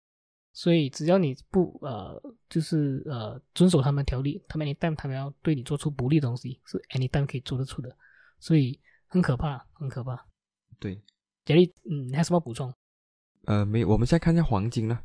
[0.59, 7.95] 所以只要你不呃就是呃遵守他们条例，他们 anytime 他们要对你做出不利的东西是 anytime 可以做得出的，
[8.41, 10.27] 所以很可怕，很可怕。
[10.77, 11.01] 对。
[11.45, 12.73] 杰利，嗯，你还有什么补充？
[13.45, 14.99] 呃，没有，我们现在看一下黄金呢。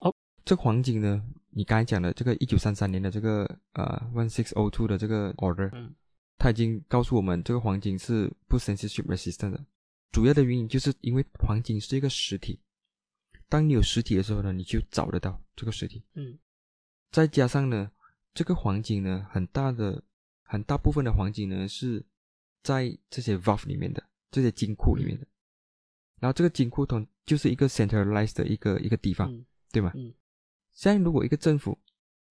[0.00, 5.94] 哦，这黄金呢，你刚才讲的这个一九三三年的这个呃 one six o two 的这个 order，嗯，
[6.36, 9.64] 它已经告诉我们这个黄金是不 censorship resistant 的。
[10.12, 12.60] 主要的原因就是因为黄金是一个实体，
[13.48, 16.02] 当你有实体的时候呢，你就找得到这个实体。
[16.14, 16.38] 嗯
[17.10, 17.90] 再加上呢，
[18.34, 20.02] 这个黄金呢，很大的
[20.42, 22.04] 很大部分的黄金呢是
[22.62, 25.26] 在这些 vault 里面的，这些金库里面的。
[26.20, 29.92] 然后这个金库通就是一个 centralized 的一个一个地方，嗯对吗？
[29.94, 30.12] 嗯
[30.72, 31.78] 现在如果一个政府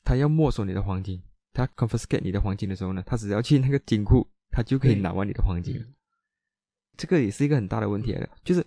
[0.03, 1.21] 他要没收你的黄金，
[1.53, 5.75] 他 confiscate 你的黄金的时候呢，他只要去那个金库，他就可以拿完你的黄金。
[5.77, 5.93] 嗯
[6.97, 8.65] 这个也是一个很大的问题来的，就是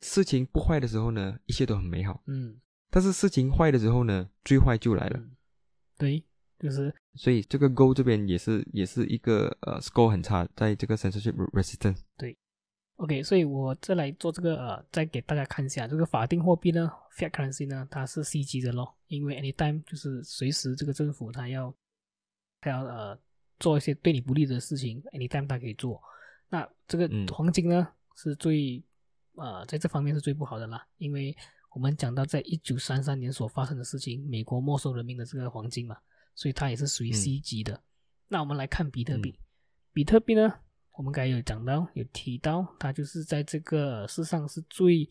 [0.00, 5.18] 事情不坏的时候呢，一切都很美好；嗯，但是事情坏的时候呢，最坏就来了。
[5.18, 5.36] 嗯
[5.98, 6.22] 对，
[6.60, 12.02] 就是所以这个 Go 这边也是也是一个呃 score 很差，在这个 censorship resistance。
[12.98, 21.72] OK，所以我再来做这个呃，再给大家看一下这个法定货币呢，fiat currency 呢，它是 C 级的咯，因为 anytime 就是随时这个政府它要
[22.60, 23.18] 它要呃
[23.60, 26.00] 做一些对你不利的事情，anytime 它可以做。
[26.48, 28.82] 那这个嗯黄金呢、是最
[29.38, 31.36] 呃在这方面是最不好的啦，因为
[31.70, 35.96] 我们讲到在一九三三年所发生的事情，美国没收人民的这个黄金嘛，
[36.34, 37.12] 所以它也是属于嗯。
[37.12, 37.82] C 级的。
[38.28, 39.38] 那我们来看比特币，
[39.92, 40.52] 比特币呢，
[40.96, 45.08] 我们刚才有讲到，有提到，它就是在这个世上是最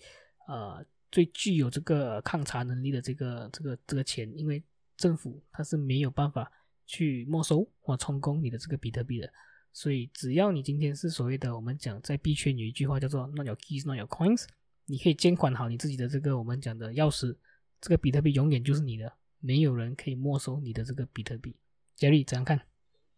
[0.48, 4.64] 呃最具有这个抗查能力的这个这个这个钱，因为
[4.98, 6.52] 政府它是没有办法
[6.86, 9.32] 去没收或充公你的这个比特币的，
[9.78, 14.44] 所以只要你今天是所谓的我们讲在币圈有一句话叫做 “not your keys, not your coins”，
[14.88, 17.38] 你可以监管好你自己的这个我们讲的钥匙，
[17.80, 21.56] 这个比特币永远就是你的，没有人可以没收你的这个比特币。
[21.96, 22.60] 杰瑞怎样看？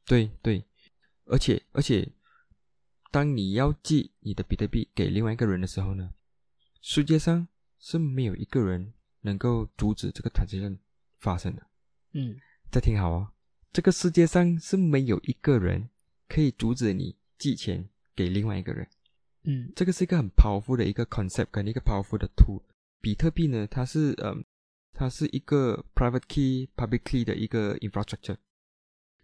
[0.05, 0.65] 对对，
[1.23, 2.11] 而且而且，
[3.09, 6.13] 当你要寄你的比特币给另外一个人的时候呢，
[6.81, 7.47] 世界上
[7.79, 10.79] 是没有一个人能够阻止这个 transaction
[11.19, 11.65] 发生的。
[12.11, 12.37] 嗯，
[12.69, 13.31] 再听好哦，
[13.71, 15.89] 这个世界上是没有一个人
[16.29, 18.87] 可以阻止你寄钱给另外一个人。
[19.43, 19.73] 嗯。
[19.75, 22.61] 这个是一个很 powerful 的一个 concept 跟一个 powerful 的 tool。
[23.01, 24.45] 比特币呢，它是嗯，
[24.93, 28.37] 它是一个 private key public key 的一个 infrastructure，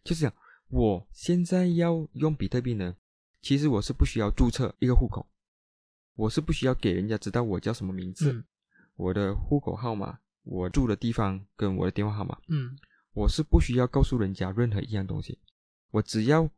[0.03, 0.33] 就是讲
[0.69, 2.95] 我现在要用比特币呢，
[3.41, 5.27] 其实我是不需要注册一个户口，
[6.15, 8.43] 我是不需要给人家知道我叫什么名字，嗯。
[8.95, 12.77] 我的户口号码、我住的地方跟我的电话号码，嗯。
[13.11, 15.37] 我是不需要告诉人家任何一样东西，
[15.91, 16.49] 我只要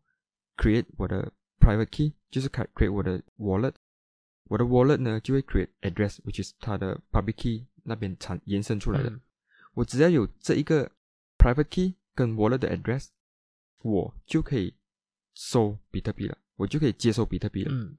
[0.57, 3.73] create 我的 private key，就是 cre- create 我的 wallet，
[4.45, 9.09] 我的 wallet 呢就会 create address，which is 它的 public key 那边产延伸出来的。
[9.09, 9.21] 嗯
[9.73, 10.91] 我只要有这一个
[11.37, 13.09] private key 跟 wallet 的 address，
[13.83, 14.73] 我就可以
[15.35, 17.71] 收比特币了，我就可以接收比特币了。
[17.71, 17.95] 嗯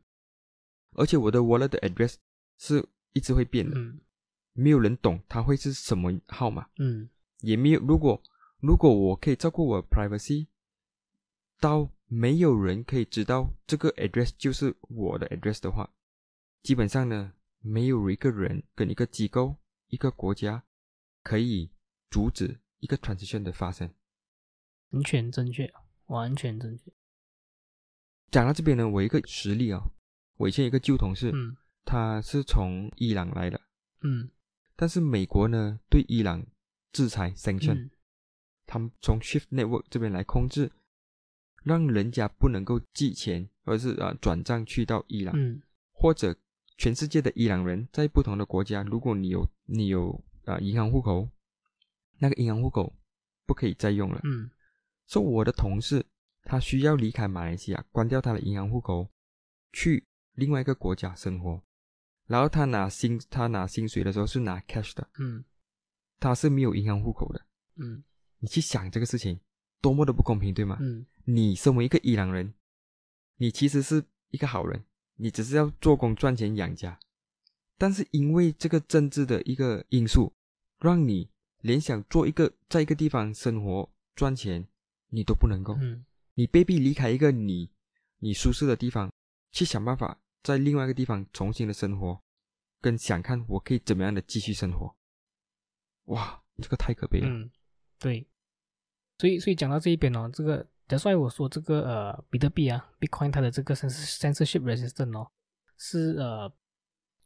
[0.94, 2.16] 而且我的 wallet 的 address
[2.56, 4.00] 是一直会变的，嗯
[4.54, 6.66] 没有人懂它会是什么号码。
[6.78, 7.08] 嗯
[7.42, 8.20] 也没有，如果
[8.58, 10.48] 如果我可以照顾我的 privacy，
[11.60, 15.88] 到没有人可以知道这个 address 就是我的 address 的话，
[16.62, 19.56] 基本上呢，没有一个人跟一个机构、
[19.88, 20.64] 一个国家
[21.22, 21.70] 可以
[22.10, 23.92] 阻止一个 transition 的发生。
[24.90, 25.70] 完全正确，
[26.06, 26.90] 完全正确。
[28.30, 29.82] 讲到这边呢，我一个实例啊、
[30.36, 33.60] 我以前一个旧同事，嗯他是从伊朗来的，
[34.00, 34.30] 嗯
[34.76, 36.46] 但是美国呢对伊朗
[36.92, 37.90] 制裁 sanction，、嗯
[38.66, 40.70] 他们从 Shift Network 这边来控制，
[41.64, 45.60] 让人家不能够寄钱，而是啊、呃转账去到伊朗，嗯。
[45.92, 46.36] 或者
[46.76, 50.12] 全世界的伊朗人在不同的国家，如果你有你有
[50.44, 51.28] 啊、呃银行户口，
[52.18, 52.94] 那个银行户口
[53.46, 54.20] 不可以再用了。
[54.24, 54.50] 嗯。
[55.06, 56.04] 说我的同事
[56.44, 59.10] 他需要离开马来西亚，关掉他的银行户口，
[59.72, 61.60] 去另外一个国家生活，
[62.26, 65.44] 然后他拿薪他拿薪水的时候是拿 cash 的，嗯。
[66.20, 67.44] 他是没有银行户口的。
[67.76, 68.02] 嗯。
[68.38, 69.40] 你去想这个事情，
[69.80, 70.78] 多么的不公平，对吗？
[70.80, 72.54] 嗯你身为一个伊朗人，
[73.36, 74.82] 你其实是一个好人，
[75.16, 76.98] 你只是要做工赚钱养家，
[77.76, 80.32] 但是因为这个政治的一个因素，
[80.78, 81.28] 让你
[81.60, 84.66] 连想做一个在一个地方生活赚钱，
[85.08, 87.70] 你都不能够，嗯你被逼离开一个你
[88.20, 89.12] 你舒适的地方，
[89.52, 92.22] 去想办法在另外一个地方重新的生活，
[92.80, 94.96] 跟想看我可以怎么样的继续生活，
[96.04, 97.28] 哇，这个太可悲了。
[97.28, 97.50] 嗯，
[97.98, 98.26] 对。
[99.18, 105.30] 所以所以讲到这一边哦，这个 that's why 我说这个呃比特币啊，Bitcoin 它的这个 censor- censorship resistant 哦，
[105.76, 106.52] 是呃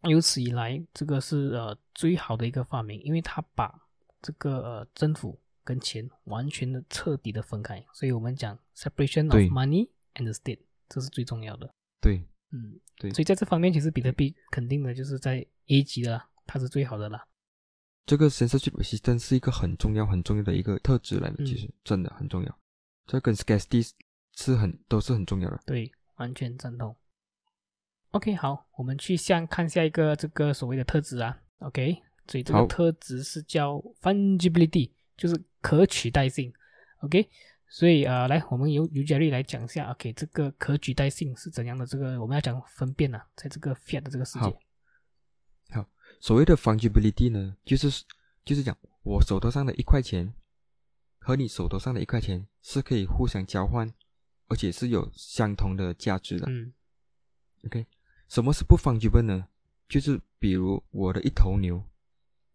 [0.03, 3.73] 有史以来这个是呃最好的一个发明，因为它把
[4.21, 11.73] 这个呃政府跟钱完全的彻底的分开，所以我们讲 separation of money and the state，这是最重要的。
[12.01, 17.25] 对，嗯，对所以在这方面，其实比特币肯定的就是在 A 级的啦，它是最好的啦。
[18.05, 22.59] 这个 censorship resistance 是一个很重要、很重要的一个特质来的，嗯其实真的很重要。
[23.13, 23.87] 这跟 scarcity
[24.35, 25.61] 是很都是很重要的。
[25.67, 26.97] 对，完全赞同。
[28.13, 31.39] OK，好，我们去下看下一个这个所谓的特质啊。
[31.59, 36.51] OK，所以这个特质是叫 fungibility，就是可取代性。
[37.01, 37.29] OK，
[37.69, 41.85] 所以呃，来，我们由由 Jerry 来讲一下，OK，这个可取代性是怎样的？
[41.85, 44.59] 这个我们要讲分辨啊，在这个 fiat 的这个世界
[45.69, 45.87] 好，
[46.19, 48.05] 所谓的 fungibility 呢，就是
[48.43, 50.33] 就是讲我手头上的一块钱
[51.19, 53.93] 和你手头上的一块钱是可以互相交换，
[54.49, 56.47] 而且是有相同的价值的。
[56.49, 56.73] 嗯
[57.67, 57.87] OK，
[58.29, 59.49] 什么是不 fungible 呢？
[59.89, 61.85] 就是比如我的一头牛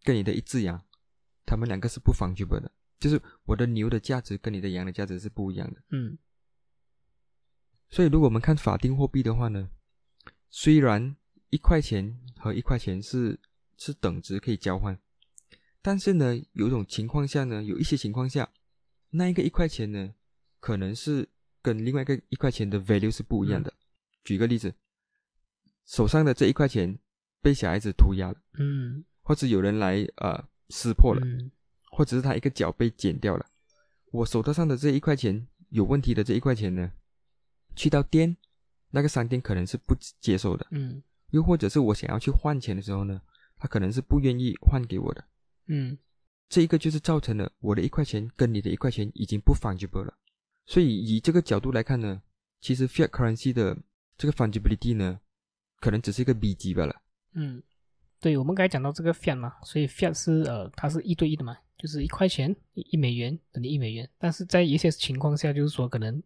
[0.02, 0.82] 跟你的一只羊，
[1.46, 5.82] 它们两个是不 fungible 的，就是我的牛的价值跟你的羊的价值是不一样的。
[5.90, 6.18] 嗯
[7.90, 9.70] 所以，如果我们看法定货币的话呢，
[10.50, 11.16] 虽然
[11.48, 13.40] 一块钱和一块钱是
[13.78, 14.98] 是等值可以交换，
[15.80, 18.50] 但是呢，有一种情况下呢，有一些情况下，
[19.10, 20.14] 那一个一块钱呢，
[20.60, 21.28] 可能是
[21.62, 23.72] 跟另外一个一块钱的 value 是不一样的。
[24.24, 24.74] 举个例子，
[25.86, 26.98] 手上的这一块钱
[27.40, 31.50] 被小孩子涂鸦了，嗯或者有人来呃撕破了，嗯
[31.90, 33.46] 或者是他一个角被剪掉了，
[34.12, 36.92] 我手头上的这一块钱有问题的这一块钱呢，
[37.74, 38.36] 去到店
[38.90, 43.20] 那个商店可能是不接受的，嗯又或者是我想要去换钱的时候呢，
[43.56, 45.24] 他可能是不愿意换给我的。
[45.66, 45.98] 嗯
[46.48, 50.14] 这一个就是造成了我的一块钱跟你的一块钱已经不 fungible 了。
[50.66, 52.22] 所以以这个角度来看呢，
[52.60, 53.76] 其实 fiat currency 的
[54.16, 55.20] 这个 fungibility 呢，
[55.80, 56.94] 可能只是一个 B 级罢了。
[57.34, 57.62] 嗯，
[58.20, 66.22] 对，我们刚才讲到这个 fiat 嘛，所以 fiat 是呃，它是一对一的嘛，就是一块钱一一美元等于一美元，但是在一些情况下，就是说可能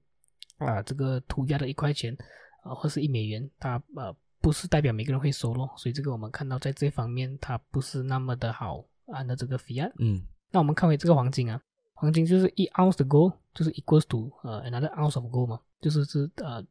[0.59, 2.17] 啊、这个涂鸦的一块钱
[2.63, 9.93] 啊、或是一美元，它呃不是代表每个人会收咯，所以这个我们看到在这方面它不是那么的好按照这个 fiat。
[9.99, 11.61] 嗯，那我们看回这个黄金啊，
[11.95, 16.65] 黄金就是一 ounce 的 gold 就是 equals to 呃 another ounce of gold 嘛，就是是呃，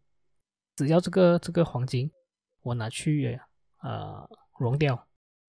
[0.75, 2.11] 只要这个这个黄金
[2.61, 3.39] 我拿去
[3.81, 4.27] 呃
[4.59, 4.95] 熔掉，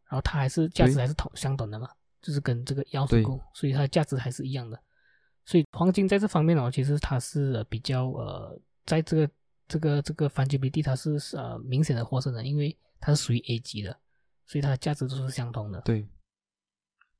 [0.09, 1.88] 然后它还是价值还是同相等的嘛，
[2.20, 4.80] 就是跟这个 ounce gold，所以它的价值还是一样的。
[5.45, 9.30] 所以黄金在这方面哦，其实它是呃比较呃，在这个
[9.66, 13.99] 这个这个 fungibility 它是呃明显的获胜的，因为它是属于 A 级的，
[14.47, 15.80] 所以它的价值都是相同的。
[15.80, 16.07] 对，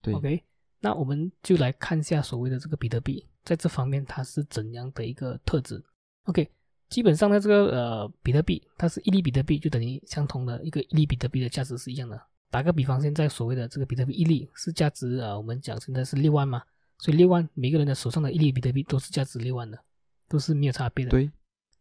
[0.03, 0.43] 对 OK，
[0.81, 5.83] 那我们就来看一下所谓的这个比特币在这方面它是怎样的一个特质。
[6.25, 6.51] OK，
[6.89, 12.21] 基本上呢，这个呃比特币它是一粒比特币就等于相同的一个一粒比特币的价值是一样的。
[12.51, 16.63] 打个比方，现在所谓的这个比特币一粒是价值呃，我们讲现在是六万嘛，
[16.99, 19.83] 所以六万每个人的手上的一粒比特币都是价值六万的，
[20.29, 21.11] 都是没有差别的。
[21.11, 21.31] 对，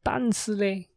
[0.01, 0.87] 但是嘞，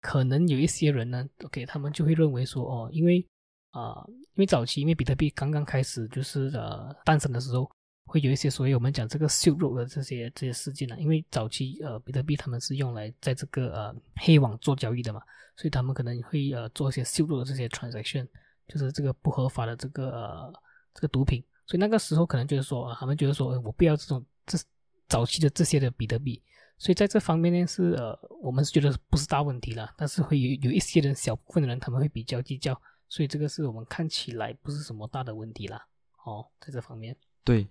[0.00, 3.26] 可能有一些人呢，OK，他们就会认为说，哦，因为
[3.70, 7.70] 啊、因为早期因为比特币刚刚开始就是呃诞生的时候，
[8.06, 15.20] 会有一些所谓我们讲这个秀肉的这些这些事件呢、因为早期呃比特币他们是用来在这个呃黑网做交易的嘛，
[15.56, 18.26] 所以他们可能会呃做一些秀肉的这些 transaction，
[18.66, 20.52] 就是这个不合法的这个呃
[20.94, 24.58] 这个毒品，所以那个时候可能就是说，呃他们觉得说，我不要这种这
[25.06, 26.42] 早期的这些的比特币，
[26.78, 35.86] 所以在这方面呢，是呃，我们是觉得不是大问题了，但是会有有一些人，小部分的人他们会比较计较，所以这个是我们看起来不是什么大的问题啦。
[36.24, 37.66] 哦，在这方面，对，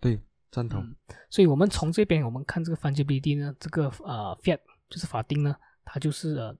[0.00, 0.18] 对，
[0.50, 0.82] 赞同。
[0.82, 0.96] 嗯，
[1.28, 5.54] 所以我们从这边我们看这个 fungibility 呢，这个呃 fiat 就是法定呢，
[5.84, 6.56] 它就是呃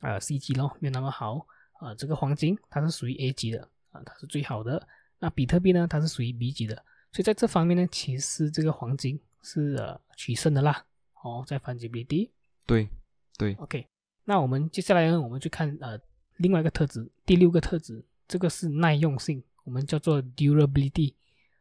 [0.00, 1.46] 呃 C 级咯，没有那么好。
[1.80, 4.86] 呃，这个黄金它是属于 A 级的啊、它是最好的。
[5.18, 6.76] 那比特币呢，它是属于 B 级的。
[7.10, 10.86] 所以在这方面呢，其实这个黄金是呃取胜的啦。
[11.22, 12.30] 哦，在 fungibility。
[12.66, 12.88] 对，
[13.36, 13.86] 对，OK，
[14.24, 15.98] 那我们接下来呢，我们去看呃
[16.36, 21.14] 另外一个特质，第六个特质，这个是耐用性，我们叫做 durability。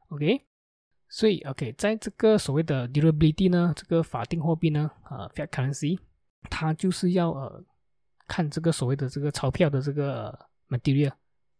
[0.09, 0.45] OK，
[1.09, 5.99] 所以 OK，在这个所谓的 durability 呢，这个法定货币呢，呃，fiat currency，
[6.49, 7.63] 它就是要呃
[8.27, 11.11] 看这个所谓的这个钞票的这个呃 material。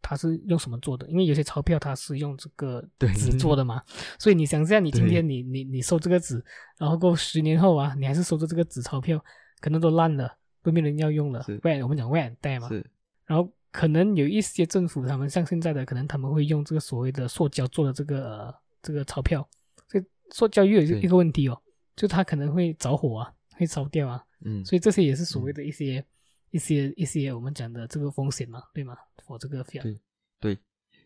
[0.03, 1.07] 它是用什么做的？
[1.09, 3.81] 因为有些钞票它是用这个纸做的嘛，
[4.17, 6.43] 所以你想一下你今天你你你收这个纸，
[6.79, 9.23] 然后过十年后啊，你还是收着这个纸钞票，
[9.61, 11.57] 可能都烂了，都没人要用了是。
[11.63, 12.83] 喂，我们讲 wear and tear 嘛，是，
[13.31, 19.49] 然后可能有一些政府，他们像现在的，可能他们会用这个所谓的塑胶做的这个、呃、这个钞票，
[19.87, 20.99] 这塑胶又有对。
[20.99, 21.57] 一个问题哦，
[21.95, 26.05] 就它可能会着火啊，会烧掉啊，嗯，所以这些也是所谓的一些、
[26.49, 28.97] 一些一些我们讲的这个风险嘛，对吗？
[29.27, 29.97] 我这个对
[30.41, 30.57] 对，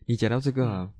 [0.04, 0.90] 你讲到这个啊，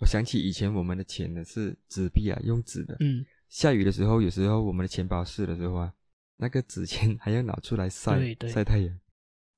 [0.00, 2.96] 我想起以前我们的钱呢是纸币啊，用纸的。
[2.98, 5.94] 嗯，下雨的时候，有时候我们的钱包湿的时候啊，
[6.36, 8.50] 那个纸钱还要拿出来晒对对。
[8.50, 8.98] 晒太阳，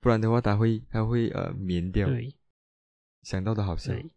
[0.06, 2.06] 不然的话它会它会呃棉掉。
[2.06, 2.32] 对
[3.24, 3.92] 想到的好像。
[3.92, 4.08] 对。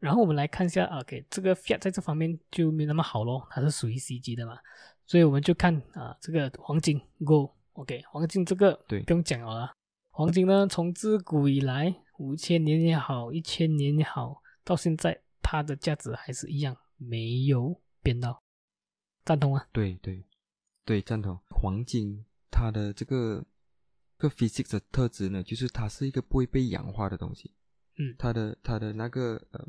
[0.00, 4.58] 然后我们来看一下，OK，这个 fiat 在这方面就没那么好咯，它是属于 C 级的嘛，
[5.06, 9.72] 所以我们就看啊，这个黄金 Gold，OK，、黄金这个对不用讲了啦，
[10.10, 18.42] 黄金呢从自古以来五千年也好，一千年也好，到现在它的价值还是一样，没有变到，
[19.24, 19.68] 赞同啊？
[19.72, 20.24] 对对
[20.84, 21.38] 对，赞同。
[21.50, 23.53] 黄金它的这个这
[24.16, 27.50] 个 physics 的特质呢，就是它是一个不会被氧化的东西。
[27.96, 29.68] 嗯它的它的那个呃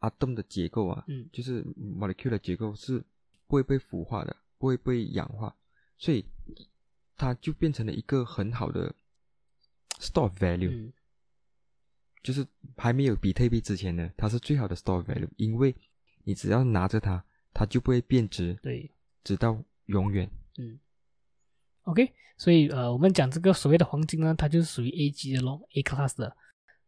[0.00, 3.02] atom 的结构啊，嗯就是 molecule 的结构是
[3.46, 5.54] 不会被腐化的，不会被氧化，
[5.98, 6.24] 所以
[7.16, 8.94] 它就变成了一个很好的
[9.98, 10.70] store value。
[10.70, 10.92] 嗯
[12.22, 12.46] 就是
[12.76, 15.74] 还没有比特币之前呢，它是最好的 store value，因为
[16.22, 18.88] 你只要拿着它，它就不会变值，对，
[19.24, 20.30] 直到永远。
[20.56, 20.78] 嗯
[21.84, 26.36] ，OK，所以呃，我们讲这个所谓的黄金呢，它就是属于 A 级的咯，A class 的。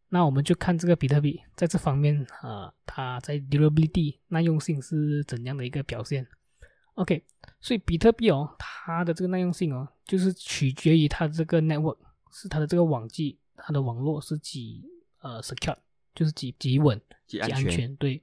[0.09, 6.25] 那我们就看这个比特币在这方面啊、呃，它在 durability 耐用性是怎样的一个表现
[6.93, 7.23] ？OK，
[7.59, 11.97] 所以比特币哦，它的这个耐用性哦，就是取决于它这个 network
[12.31, 14.83] 是它的这个网际，它的网络是几
[15.21, 15.75] 呃 secure，
[16.13, 17.01] 就是几几稳。
[17.27, 18.21] 极及安全，对。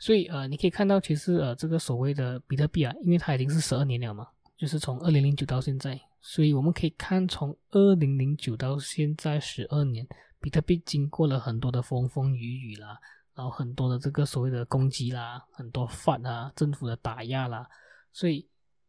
[0.00, 4.26] 所以呃，你可以看到，其实呃，这个所谓的比特币啊，因为它已经是十二年了嘛，
[4.58, 10.04] 就是从二零零九到现在所以我们可以看，从二零零九到现在十二年，
[10.40, 12.98] 比特币经过了很多的风风雨雨啦，
[13.36, 17.68] 然后很多的这个所谓的攻击啦，很多反啊，政府的打压啦，
[18.12, 18.48] 所以，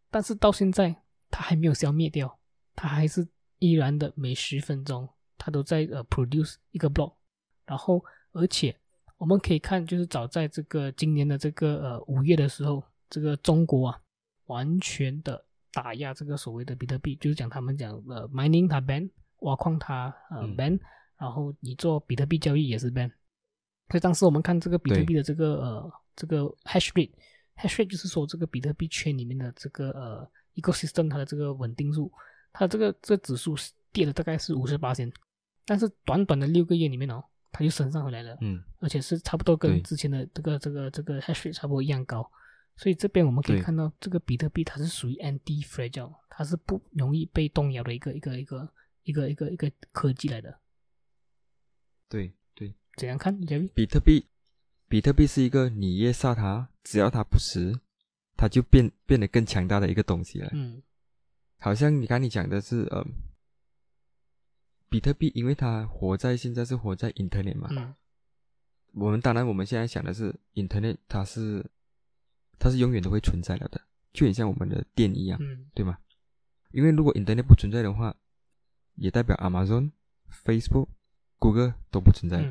[0.09, 2.39] 但是到现在它还没有消灭掉，
[2.76, 3.28] 它还是
[3.59, 5.07] 依然的每十分钟
[5.38, 7.13] 它都在呃 produce 一个 block，
[7.67, 8.76] 然后而且
[9.17, 14.01] 我们可以看，就是早在这个今年的这个呃五月的时候，这个中国啊
[14.47, 15.45] 完全的。
[15.72, 19.09] 打压这个所谓的比特币，就是讲他们讲呃，mining 它 ban，
[19.39, 20.80] 挖矿它呃 ban，
[21.17, 23.09] 然后你做比特币交易也是 ban。
[23.89, 32.11] 所以当时我们看这个比特币的这个呃这个 hash rate，hash rate 就是说这个比特币圈里面的这个呃 ecosystem 它的这个稳定数，
[32.53, 33.55] 它这个这个指数
[33.91, 35.11] 跌了大概是五十八千，
[35.65, 42.30] 但是短短的六个月里面哦，它就升上回来了，嗯，而且是差不多跟之前的这个这个这个 hash rate 差不多一样高。
[42.80, 48.71] 所以这边我们可以看到，这个比特币它是属于 anti-fragile，它是不容易被动摇的一个一个一个
[49.03, 50.61] 一个一个一个科技来的。
[52.07, 53.38] 对对，怎样看？
[53.75, 54.27] 比特币，
[54.88, 57.82] 比特币是一个你越杀它，只要它不死，
[58.38, 60.49] 它就变变得更强大的一个东西了。
[60.53, 60.82] 嗯，
[61.57, 63.05] 好像你看你讲的是，呃，
[64.88, 67.67] 比特币，因为它活在现在是活在 internet 嘛。
[67.71, 67.93] 嗯。
[68.93, 71.69] 我们当然我们现在想的是 internet，它是。
[72.60, 73.82] 它是永远都会存在了的，
[74.12, 75.39] 就很像我们的电一样，
[75.74, 75.97] 对吗？
[76.72, 78.16] 因为如果 Internet 不存在的话，
[78.95, 79.91] 也代表 Amazon、
[80.45, 80.89] Facebook、
[81.39, 82.43] Google 都不存在，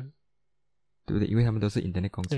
[1.05, 1.27] 对不对？
[1.27, 2.35] 因为他们都是 Internet 公司。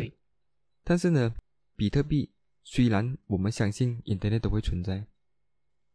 [0.84, 1.34] 但是呢，
[1.76, 5.08] 比特币虽然我们相信 Internet 都会存在，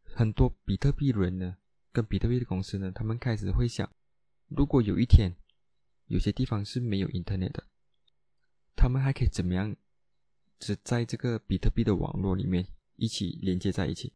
[0.03, 1.57] 很多比特币人呢，
[1.91, 3.89] 跟比特币的公司呢，他们开始会想，
[4.47, 5.35] 如果有一天
[6.07, 7.63] 有些地方是没有 Internet 的，
[8.75, 9.75] 他们还可以怎么样？
[10.59, 14.13] 是在这个比特币的网络里面一起连接在一起，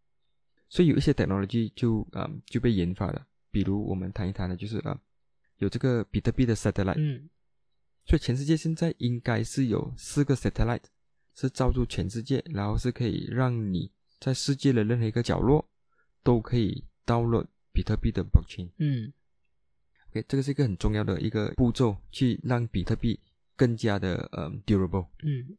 [0.69, 3.27] 所以有一些 technology 就啊就被研发了。
[3.51, 4.99] 比如我们谈一谈的，就是啊
[5.57, 6.95] 有这个比特币的 satellite。
[6.97, 7.29] 嗯。
[8.05, 10.85] 所以全世界现在应该是有四个 satellite
[11.35, 15.69] 是罩住全世界，然后是可以让你在世界的任何一个角落
[16.23, 18.69] 都可以 download 比特币的 blockchain。
[18.77, 19.13] 嗯。
[20.09, 23.19] OK，这个是一个很重要的一个步骤，去让比特币
[23.55, 25.07] 更加的呃 durable。
[25.23, 25.57] 嗯。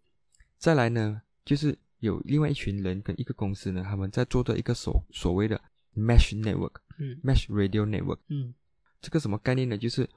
[0.63, 5.61] 再来呢，就是有另外一群人跟一个公司呢，他们在做的一个所所谓的
[5.97, 8.55] mesh network，嗯，mesh radio network，嗯，
[9.01, 9.77] 这个什么概念呢？
[9.77, 10.09] 就是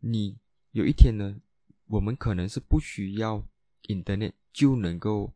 [0.00, 0.36] 你
[0.72, 1.36] 有一天呢，
[1.86, 3.46] 我们可能是不需要
[3.84, 5.32] internet 就能够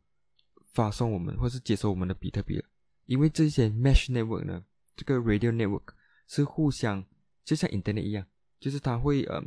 [0.72, 2.64] 发送我们或是接收我们的比特币了，
[3.06, 4.64] 因为这些 mesh network 呢，
[4.96, 5.92] 这个 radio network
[6.26, 7.04] 是互相
[7.44, 8.26] 就像 internet 一样，
[8.58, 9.40] 就是它会呃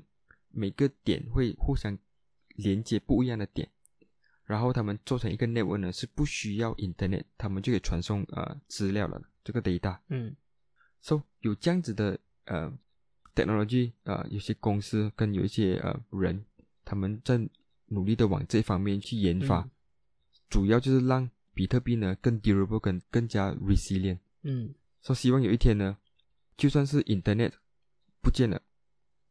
[0.52, 2.00] 每个点会互相
[2.56, 3.70] 连接不一样的点。
[4.52, 9.22] 然后他们做成一个 network 呢，是不需要 internet，他们就可以传送呃资料了。
[9.46, 10.36] 这个 data，嗯
[11.00, 12.70] ，so 有这样子的呃
[13.34, 16.44] technology 啊，有些公司跟有一些呃人，
[16.84, 17.40] 他们在
[17.86, 19.66] 努力的往这方面去研发，
[20.50, 24.20] 主要就是让比特币呢更 durable，更更加 resilient。
[24.42, 25.98] 嗯，说希望有一天呢，
[26.58, 27.54] 就算是 internet
[28.22, 28.62] 不见了，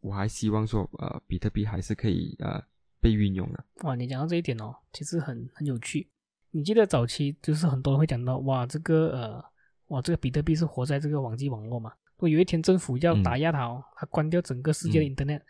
[0.00, 2.66] 我还希望说呃比特币还是可以啊。
[3.00, 3.94] 被运用了哇！
[3.94, 6.08] 你讲到这一点哦，其实很很有趣。
[6.50, 9.44] 你记得早期就是很多人会讲到哇，这个呃，
[9.88, 11.90] 哇，这个比特币是活在这个网际网络嘛？
[12.16, 15.40] 如果有一天政府要打压它哦，它关掉整个世界的 Internet，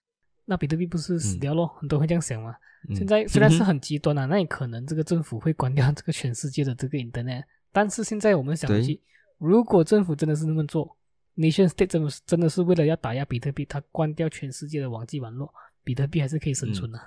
[0.45, 1.67] 那比特币不是死掉咯？
[1.79, 2.55] 很多人会这样想嘛。
[2.95, 7.45] 现在虽然是很极端啊，那也可能这个政府会关掉这个全世界的这个 Internet。
[7.73, 9.03] 但是现在我们想起，
[9.39, 10.97] 如果政府真的是那么做
[11.37, 15.53] ，Nation State 真的是真的是为了要打压比特币，它关掉全世界的网际网络，
[15.85, 16.99] 比特币还是可以生存的。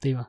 [0.00, 0.28] 对吗？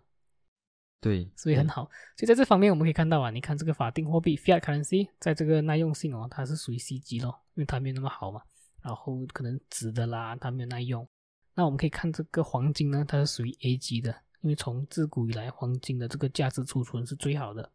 [0.99, 1.85] 对，所以很好。
[2.15, 8.41] 所以在这方面，我们可以看到啊，你看这个法定货币 fiat currency 在这个耐用性哦，它是属于 C 级咯，因为它没有那么好嘛。
[8.83, 11.07] 然后可能纸的啦，它没有耐用。
[11.55, 17.71] 那我们可以看这个黄金呢，它是属于 A 级的，因为从自古以来，黄金的这个价值储存是最好的。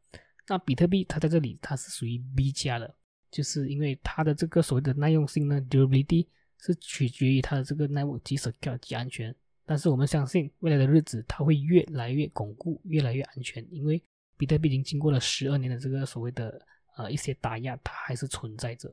[0.47, 2.95] 那比特币它在这里，它是属于 B 加的，
[3.31, 6.29] 就是因为它的这个所谓的耐用性呢，durability
[6.59, 9.35] 是取决于它的这个 network 及 secure 及安全。
[9.69, 14.01] 但是我们相信，未来的日子它会越来越巩固，越来越安全，因为
[14.37, 16.64] 比特币已经经过了十二年的这个所谓的
[16.97, 18.89] 呃一些打压，它还是存在着。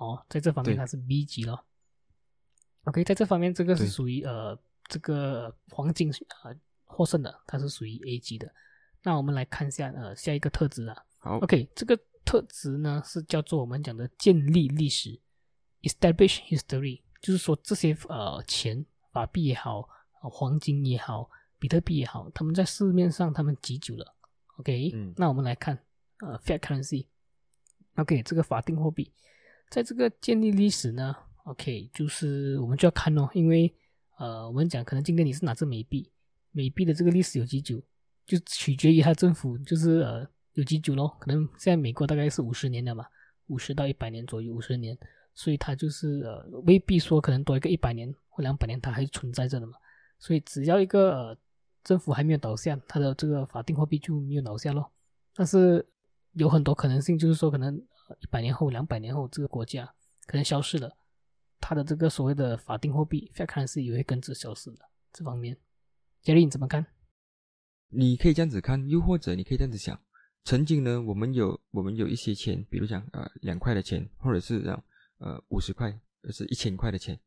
[0.00, 1.64] 哦，在这方面它是 B 级了。
[2.84, 4.58] OK，在这方面这个是属于呃
[4.88, 6.10] 这个黄金
[6.42, 6.56] 呃
[6.86, 8.52] 获胜的，它是属于 A 级的。
[9.04, 11.04] 那我们来看一下呃下一个特质啊。
[11.18, 15.20] 好，OK，这个特质呢是叫做我们讲的建立历史
[15.82, 19.88] ，establish history，就是说这些呃钱法币也好。
[20.28, 24.14] 黄金也好，比特币也好，他们在市面上他们极久了。
[24.58, 25.78] OK，那我们来看
[26.20, 27.06] 呃，fiat currency。
[27.96, 29.10] OK，这个法定货币，
[29.70, 31.14] 在这个建立历史呢
[31.44, 33.74] ，OK，就是我们就要看哦，因为
[34.18, 36.10] 呃，我们讲可能今天你是拿着美币，
[36.52, 37.82] 美币的这个历史有几久，
[38.26, 41.16] 就取决于它政府就是呃有几久咯。
[41.18, 43.06] 可能现在美国大概是五十年了嘛，
[43.48, 44.96] 五十到一百年左右，五十年，
[45.34, 49.74] 所以它就是呃未必说可能多一个一百年或两百年它还存在着的嘛。
[50.20, 51.38] 所以只要一个呃
[51.82, 54.92] 政府还没有倒下，它的这个法定货币就没有倒下咯。
[55.34, 55.84] 但是
[56.32, 59.92] 有很多可能性，就是说可能一百年后、两百年后，这个国家
[60.26, 60.94] 可能消失了，
[61.58, 64.78] 它的这个所谓的法定货币 fiat currency 也会跟着消失的。
[65.12, 65.56] 这方面，
[66.22, 66.86] 杰里你怎么看？
[67.88, 70.00] 你可以这样子看，又或者你可以这样子想：
[70.44, 74.84] 曾经呢，我们有我们有一些钱，比如讲呃两块的钱，或者是这样
[75.18, 77.18] 呃五十块，或是一千块的钱。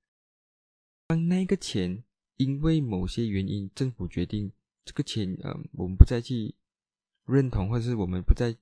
[1.07, 2.03] 当那个钱
[2.37, 4.51] 因为某些原因，政府决定
[4.85, 6.53] 这个钱呃我们不再去
[7.25, 8.55] 认同，或者是我们不再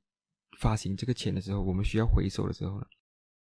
[0.60, 2.88] 发行这个钱的时候，我们需要回收的时候呢，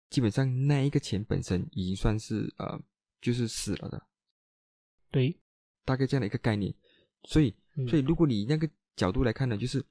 [0.10, 2.80] 基本上那一个钱本身已经算是呃
[3.22, 4.08] 就是死了的，
[5.12, 5.38] 对，
[5.84, 6.74] 大概这样的一个概念。
[7.24, 7.88] 所以嗯。
[7.88, 9.84] 所以如果你那个角度来看呢，就是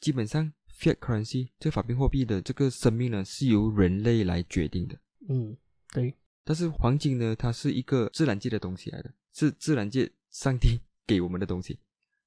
[0.00, 4.98] 基本上 fiat currency 这个法定货币的这个生命呢是由人类来决定的，
[5.28, 5.56] 嗯，
[5.92, 6.14] 对，
[6.44, 11.78] 但是黄金呢，它是一个自然界的东西来的，是自然界上帝给我们的东西，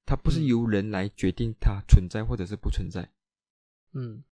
[0.06, 0.46] 它不是嗯。
[0.46, 3.10] 由人来决定它存在或者是不存在。
[3.94, 4.24] 嗯，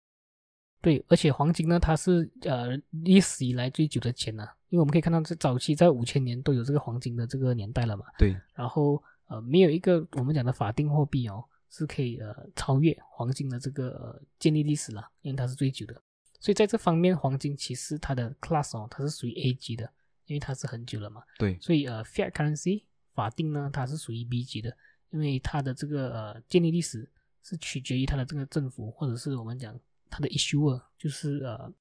[0.80, 16.02] 对，而且黄金呢，它是呃历史以来最久的钱呐、因为我们可以看到，在早期在五千年都有这个黄金的这个年代了嘛，对，然后呃没有一个我们讲的法定货币哦是可以呃超越黄金的这个、呃、建立历史了，因为它是最久的，
[16.42, 19.88] 所以在这方面，黄金其实它的 class 哦它是属于 A 级的，
[20.26, 22.82] 因为它是很久了嘛，对，所以呃，fiat currency
[23.14, 24.76] 法定呢，它是属于 B 级的，
[25.10, 27.08] 因为它的这个呃建立历史
[27.44, 29.78] 是取决于它的这个政府，或者是我们讲
[30.10, 31.72] 它的 issuer，就是呃，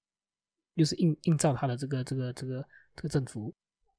[0.76, 2.64] 就是映映照它的这个这个这个
[2.96, 3.52] 这个政府。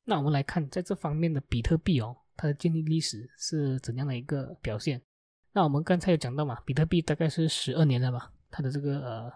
[0.05, 5.03] 那我们来看，在这方面的比特币哦，它的建立历史是怎样的一个表现？
[5.53, 9.33] 那我们刚才有讲到嘛，比特币大概是十二年了吧，它的这个呃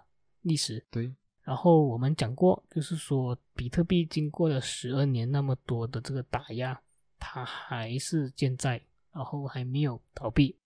[0.47, 6.81] 历史，对，然后我们讲过，就是说比特币经过了十二年那么多的这个打压，
[7.19, 8.81] 它还是健在，
[9.13, 10.57] 然后还没有倒闭。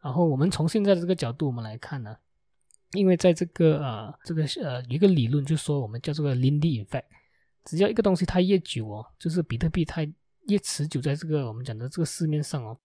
[0.00, 2.16] 然后我们从现在的这个角度我们来看呢，
[2.92, 7.04] 因为在这个呃这个呃有一个理论，就说我们叫这个 Lindy effect，
[7.64, 10.06] 只要一个东西它越久哦，就是比特币它
[10.48, 12.78] 越持久在这个我们讲的这个市面上哦，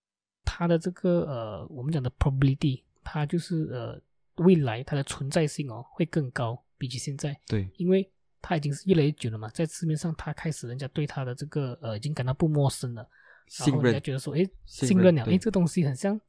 [0.43, 4.01] 它的这个呃我们讲的 probability，它就是呃
[4.37, 7.37] 未来它的存在性哦会更高，比起现在。
[7.47, 8.09] 对，因为
[8.41, 13.07] 它已经是越来越久了嘛，在市面上，它开始人家对它的这个呃已经感到不陌生了，
[13.59, 15.33] 然后人家，觉得说，哎，信信任了，对。
[15.33, 16.19] 诶，这东西很像，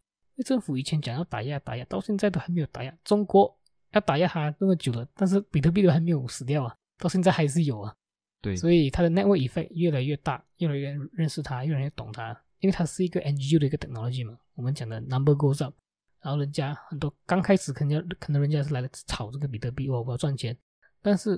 [0.45, 3.59] 政府以前讲要打压打压，到现在都还没有打压，中国
[3.93, 7.95] 要打压它那么久了，但是比特币都还没有死掉啊，到现在还是有啊，
[8.41, 15.75] 对，所以它的 network effect 越来越大，越来越认识它，越来越懂它，因为它是一个 NGU 的一个 technology 嘛，我们讲的 number goes up，
[16.23, 20.57] 然后人家很多刚开始可能要可能人家是来了炒这个比特币，哦，我要赚钱，
[21.03, 21.37] 但是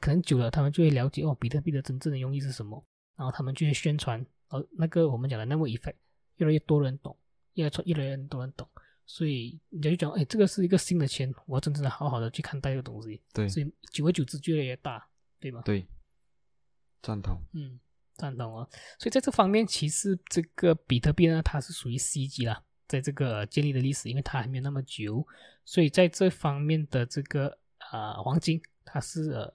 [0.00, 2.82] 可能久了，他们就会了解哦，比特币的真正的用意是什么，
[3.16, 5.96] 然后他们就会宣传，哦，那个我们讲的 network effect，
[6.36, 7.16] 越来越多人懂，
[7.54, 8.68] 越来越越来越多人懂，
[9.04, 15.06] 所以人家就讲，哎，这个是一个新的钱，我要真正的好好的去看待这个东西，对，所以久而久之就越来越大，
[15.38, 15.62] 对吗？
[15.64, 15.86] 对，
[17.02, 17.78] 赞同，嗯，
[18.14, 18.68] 赞同哦。
[18.98, 25.26] 所以在这方面，其实这个比特币呢，它是属于 C 级啦，在这个建立的历史，因为它还没有那么久，
[25.64, 27.58] 所以在这方面的这个
[27.92, 29.54] 呃黄金，它是呃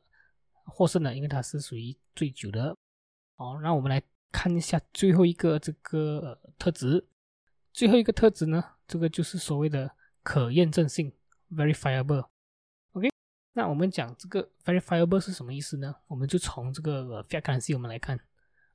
[0.65, 2.75] 获胜的，因为它是属于最久的。
[3.38, 4.01] 哦，那我们来
[4.32, 7.07] 看一下最后一个这个、呃、特质，
[7.73, 11.11] 最后一个特质呢，这个就是所谓的可验证性
[11.51, 12.27] （verifiable）。
[12.91, 13.09] OK，
[13.53, 15.95] 那我们讲这个 verifiable 是什么意思呢？
[16.07, 18.19] 我们就从这个、呃、fiat currency 我们来看。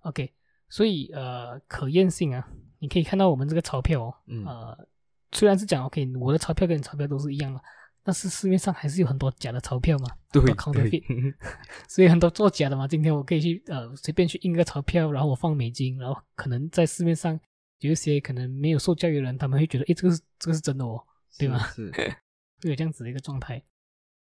[0.00, 0.34] OK，
[0.68, 2.48] 所以呃可验性啊，
[2.78, 4.88] 你可以看到我们这个钞票哦，嗯呃
[5.32, 7.60] 虽然是讲 OK，我的钞票跟你钞票都是一样的，
[8.02, 11.34] 但是市面上还是有很多假的钞票嘛，对很多 counterfeit，
[11.88, 12.86] 所以很多作假的嘛。
[12.86, 17.38] 今天我可以去呃随便去印个钞票，然后我放美金，然后可能在市面上
[17.80, 21.04] 有一些可能没有受教育的人，他们会觉得诶这个是这个是真的哦，
[21.38, 22.16] 对吗是，是
[22.62, 23.62] 会有这样子的一个状态。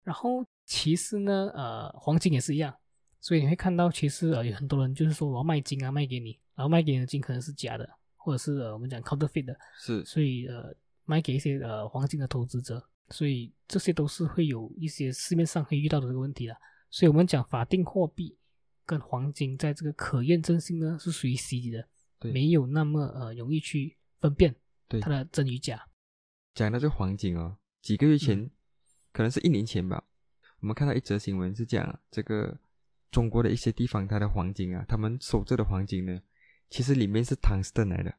[0.03, 2.73] 然后其实呢，呃，黄金也是一样，
[3.19, 7.87] 所以你会看到，其实呃有很多人就是说我要卖金啊，卖给你，然后卖给你的金可能是假的，
[8.27, 10.75] 或者是呃我们讲 counterfeit 的，是，所以呃
[11.05, 16.53] 卖给一些呃黄金的投资者，所以这些都是会有一些市面上会遇到的这个问题的。
[16.89, 18.37] 所以我们讲法定货币
[18.85, 21.87] 跟黄金在这个可验证性呢是属于 C 级的，
[22.19, 24.53] 对没有那么呃容易去分辨
[24.89, 25.87] 对它的真与假。
[26.53, 28.51] 讲到这黄金哦，几个月前，嗯
[29.13, 30.03] 可能是一年前吧，
[30.59, 32.59] 我们看到一则新闻是讲这个
[33.09, 36.19] 中国的一些地方，它的黄金啊，他们收这的黄金呢，
[36.69, 38.15] 其实里面是唐斯顿来的。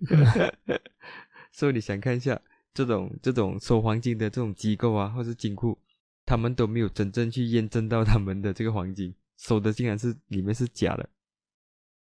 [1.52, 2.40] 所以你想看一下，
[2.72, 5.78] 这种这种收黄金的这种机构啊，或是金库，
[6.24, 11.08] 他们都没有真正去验证到他们的这个黄金收的竟然是里面是假的，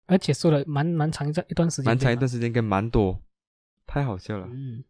[0.07, 3.21] 而且收了蛮蛮长一段一段时间，蛮长一段时间跟蛮多，
[3.87, 4.47] 太好笑了。
[4.51, 4.85] 嗯，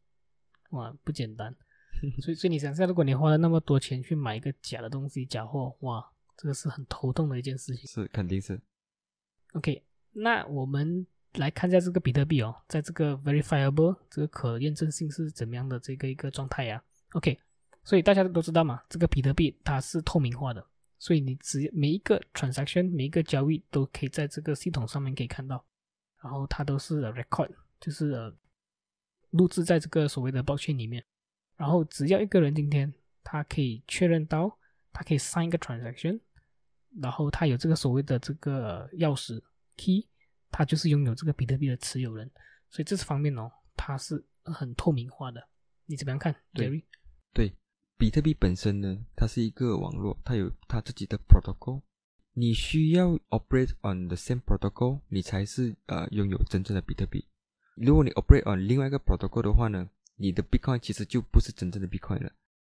[0.71, 1.57] 哇，不简单。
[2.21, 6.03] 所以所以你想下，如果你花了那么多钱去买一个假的东西、假货，哇，
[6.37, 7.87] 这个是很头痛的一件事情。
[7.87, 8.61] 是，肯定是。
[9.53, 9.83] OK，
[10.13, 11.07] 那我们。
[11.35, 16.83] 来看一下这个比特币哦，在这个 verifiable 这个可验证性是怎么样的这个一个状态呀
[17.13, 17.39] ？OK，
[17.85, 20.67] 所以大家都知道嘛，这个比特币它是透明化的，
[20.99, 25.65] 所以你只每一个 transaction 每一个交易都可以在这个系统上面可以看到，
[26.21, 28.35] 然后它都是 record，就是呃
[29.31, 31.01] 录制在这个所谓的 blockchain 里面，
[31.57, 32.93] 然后只要一个人今天
[33.23, 34.59] 他可以确认到，
[34.93, 36.19] 他可以 sign 一个 transaction，
[37.01, 39.41] 然后他有这个所谓的这个钥匙
[39.81, 40.09] key。
[40.53, 42.29] 他就是拥有这个比特币的持有人，
[42.69, 45.41] 所以这方面哦，它是很透明化的。
[45.87, 46.83] 你怎么样看，Jerry？
[47.33, 47.55] 对，
[47.97, 51.83] 比特币本身呢，它是一个网络，它有它自己的 protocol，
[52.33, 57.25] 你需要 operate on the same protocol，你才是呃拥有真正的比特币。
[57.77, 62.33] 如果你 operate on 另外一个 protocol 的话呢，你的 Bitcoin 其实就不是真正的 Bitcoin 了。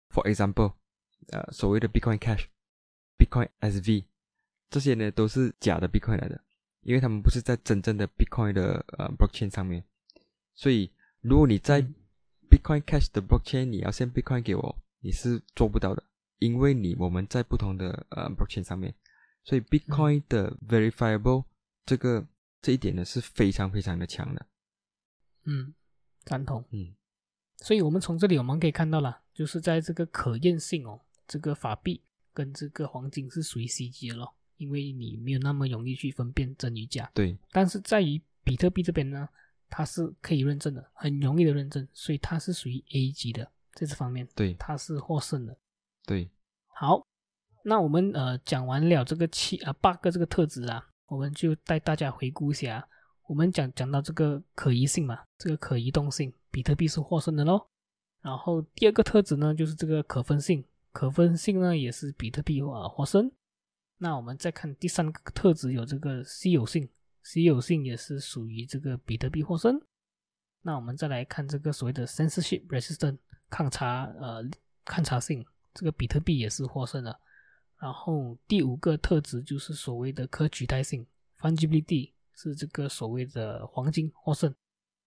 [0.08, 0.72] For example，
[1.28, 2.46] 呃，所谓的 Bitcoin Cash、
[3.18, 4.06] Bitcoin SV，
[4.70, 6.42] 这些呢都是假的 Bitcoin 来的。
[6.86, 9.82] 因为他们不是在真正的 Bitcoin 的呃 blockchain 上面，
[10.54, 11.82] 所以如果你在
[12.48, 16.04] Bitcoin Cash 的 blockchain，你要 send Bitcoin 给我，你是做不到的，
[16.38, 18.94] 因为你我们在不同的呃 blockchain 上面，
[19.42, 21.46] 所以 Bitcoin 的 verifiable
[21.84, 22.24] 这个
[22.62, 24.46] 这一点呢是非常非常的强的。
[25.42, 25.74] 嗯，
[26.24, 26.64] 赞同。
[26.70, 26.94] 嗯，
[27.56, 34.35] 所以我们从这里我们可以看到了，就是在这个可验性哦，这个法币跟这个黄金是属于 C 级的咯。
[34.56, 37.36] 因为你没有那么容易去分辨真与假，对。
[37.52, 39.28] 但是在于比特币这边呢，
[39.68, 45.56] 它是可以认证的，很容易的认证，所以它是属于 A 级的，在这方面，对，它是获胜的。
[46.04, 46.30] 对。
[46.68, 47.06] 好，
[47.64, 52.86] 那我们呃讲完了这个七啊八个这个特质啊，我们就带大家回顾一下，
[53.26, 57.66] 我们讲讲到这个可疑性嘛，这个可移动性，比特币是获胜的喽。
[58.22, 63.30] 然后第二个特质呢，就是这个可分性，可分性呢也是比特币啊获胜。
[63.98, 66.88] 那我们再看第三个特质，有这个稀有性，
[67.22, 69.80] 稀有性也是属于这个比特币获胜。
[70.62, 73.16] 那我们再来看这个所谓的 censorship resistant
[73.48, 74.44] 抗查呃
[74.84, 77.20] 抗查性，这个比特币也是获胜的。
[77.78, 81.06] 然后第五个特质就是所谓的可取代性
[81.38, 84.54] fungibility 是这个所谓的黄金获胜。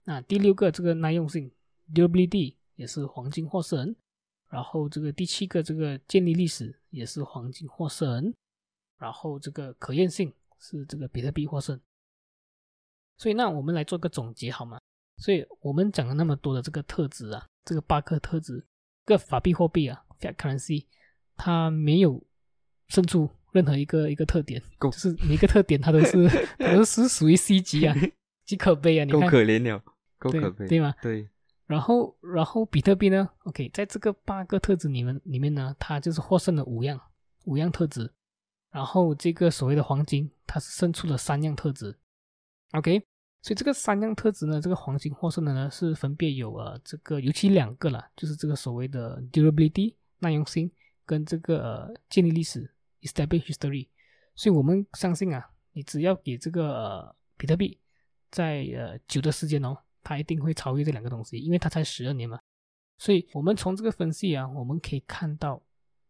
[0.04, 1.52] 那第六个这个耐用性
[1.94, 3.96] durability 也是黄金获胜。
[4.50, 8.34] 然后这个第七个这个建立历史也是黄金获胜。
[9.00, 11.80] 然后这个可验性是这个比特币获胜，
[13.18, 14.80] 所以那我们来做个总结好吗？
[15.18, 18.66] 所以我们讲了那么多的这个特质啊，这个八个特质，
[19.06, 20.86] 个法币货币啊，fiat currency，
[21.36, 22.22] 它没有
[22.90, 26.28] 胜出任何一个一个特点，就是每个特点它都是
[26.60, 27.96] 都是属于 C 级啊，
[28.46, 29.84] 极可悲啊，你看，够可怜了，
[30.18, 30.94] 够可悲，对吗？
[31.02, 31.30] 对。
[31.68, 37.00] 然后然后比特币呢？OK，在这个八个特质里面里面呢，它就是获胜了五样
[37.46, 38.12] 五样特质。
[38.72, 41.98] 然后这个所谓的黄金，它是胜出了三样特质
[42.74, 43.00] ，OK，
[43.42, 50.72] 所以这个三样特质呢，这个黄金获胜的呢是分别有呃这个尤其两个了，就是这个所谓的 durability 耐用性
[51.04, 53.88] 跟这个呃建立历史 establish history，
[54.36, 57.80] 所以我们相信啊，你只要给这个呃比特币
[58.30, 62.40] 在呃久的时间哦，它一定会超越这两个东西，因为它才十二年嘛，
[63.00, 65.60] 所以我们从这个分析啊，我们可以看到。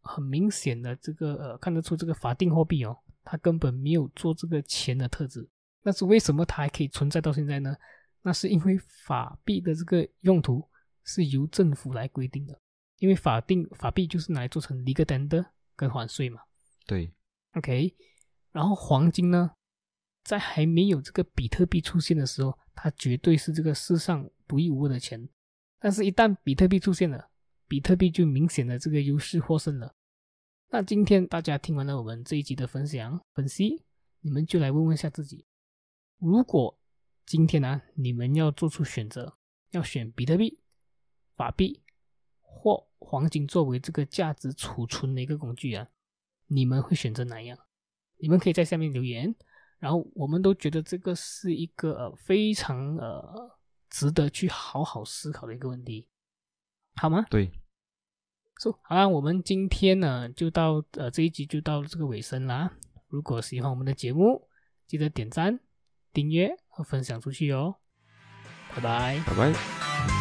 [0.01, 5.49] 很明显的，这个呃看得出这个法定货币哦，它根本没有做这个钱的特质。
[5.81, 7.75] 那是为什么它还可以存在到现在呢？
[8.21, 10.67] 那是因为法币的这个用途
[11.03, 12.59] 是由政府来规定的。
[12.97, 15.45] 因为法定法币就是拿来做成 legal tender
[15.75, 16.41] 跟还税嘛。
[16.85, 17.09] 对
[17.53, 17.95] ，OK。
[18.51, 19.51] 然后黄金呢，
[20.25, 25.29] 在还没有这个比特币出现的时候，它绝对是这个世上独一无二的钱。
[25.79, 27.28] 但是，一旦比特币出现了，
[27.69, 29.93] 比特币就明显的这个优势获胜了。
[30.71, 33.83] 那今天大家听完了我们这一集的分享分析，
[34.21, 35.45] 你们就来问问下自己：
[36.17, 36.77] 如果
[37.27, 39.37] 今天呢，你们要做出选择，
[39.69, 40.59] 要选比特币、
[41.35, 41.83] 法币
[42.41, 45.87] 或黄金作为这个价值储存的一个工具啊，
[46.47, 47.57] 你们会选择哪样？
[48.17, 49.35] 你们可以在下面留言。
[49.77, 53.57] 然后我们都觉得这个是一个呃非常呃
[53.89, 56.05] 值得去好好思考的一个问题。
[56.99, 57.25] 好吗？
[57.29, 57.49] 对
[58.59, 62.71] ，So, 好啦，我们今天呢就到呃这一集就到这个尾声啦。
[63.07, 64.49] 如果喜欢我们的节目，
[64.85, 65.59] 记得点赞、
[66.11, 67.77] 订阅和分享出去哦。
[68.75, 69.23] 拜拜。
[69.25, 70.18] 拜拜。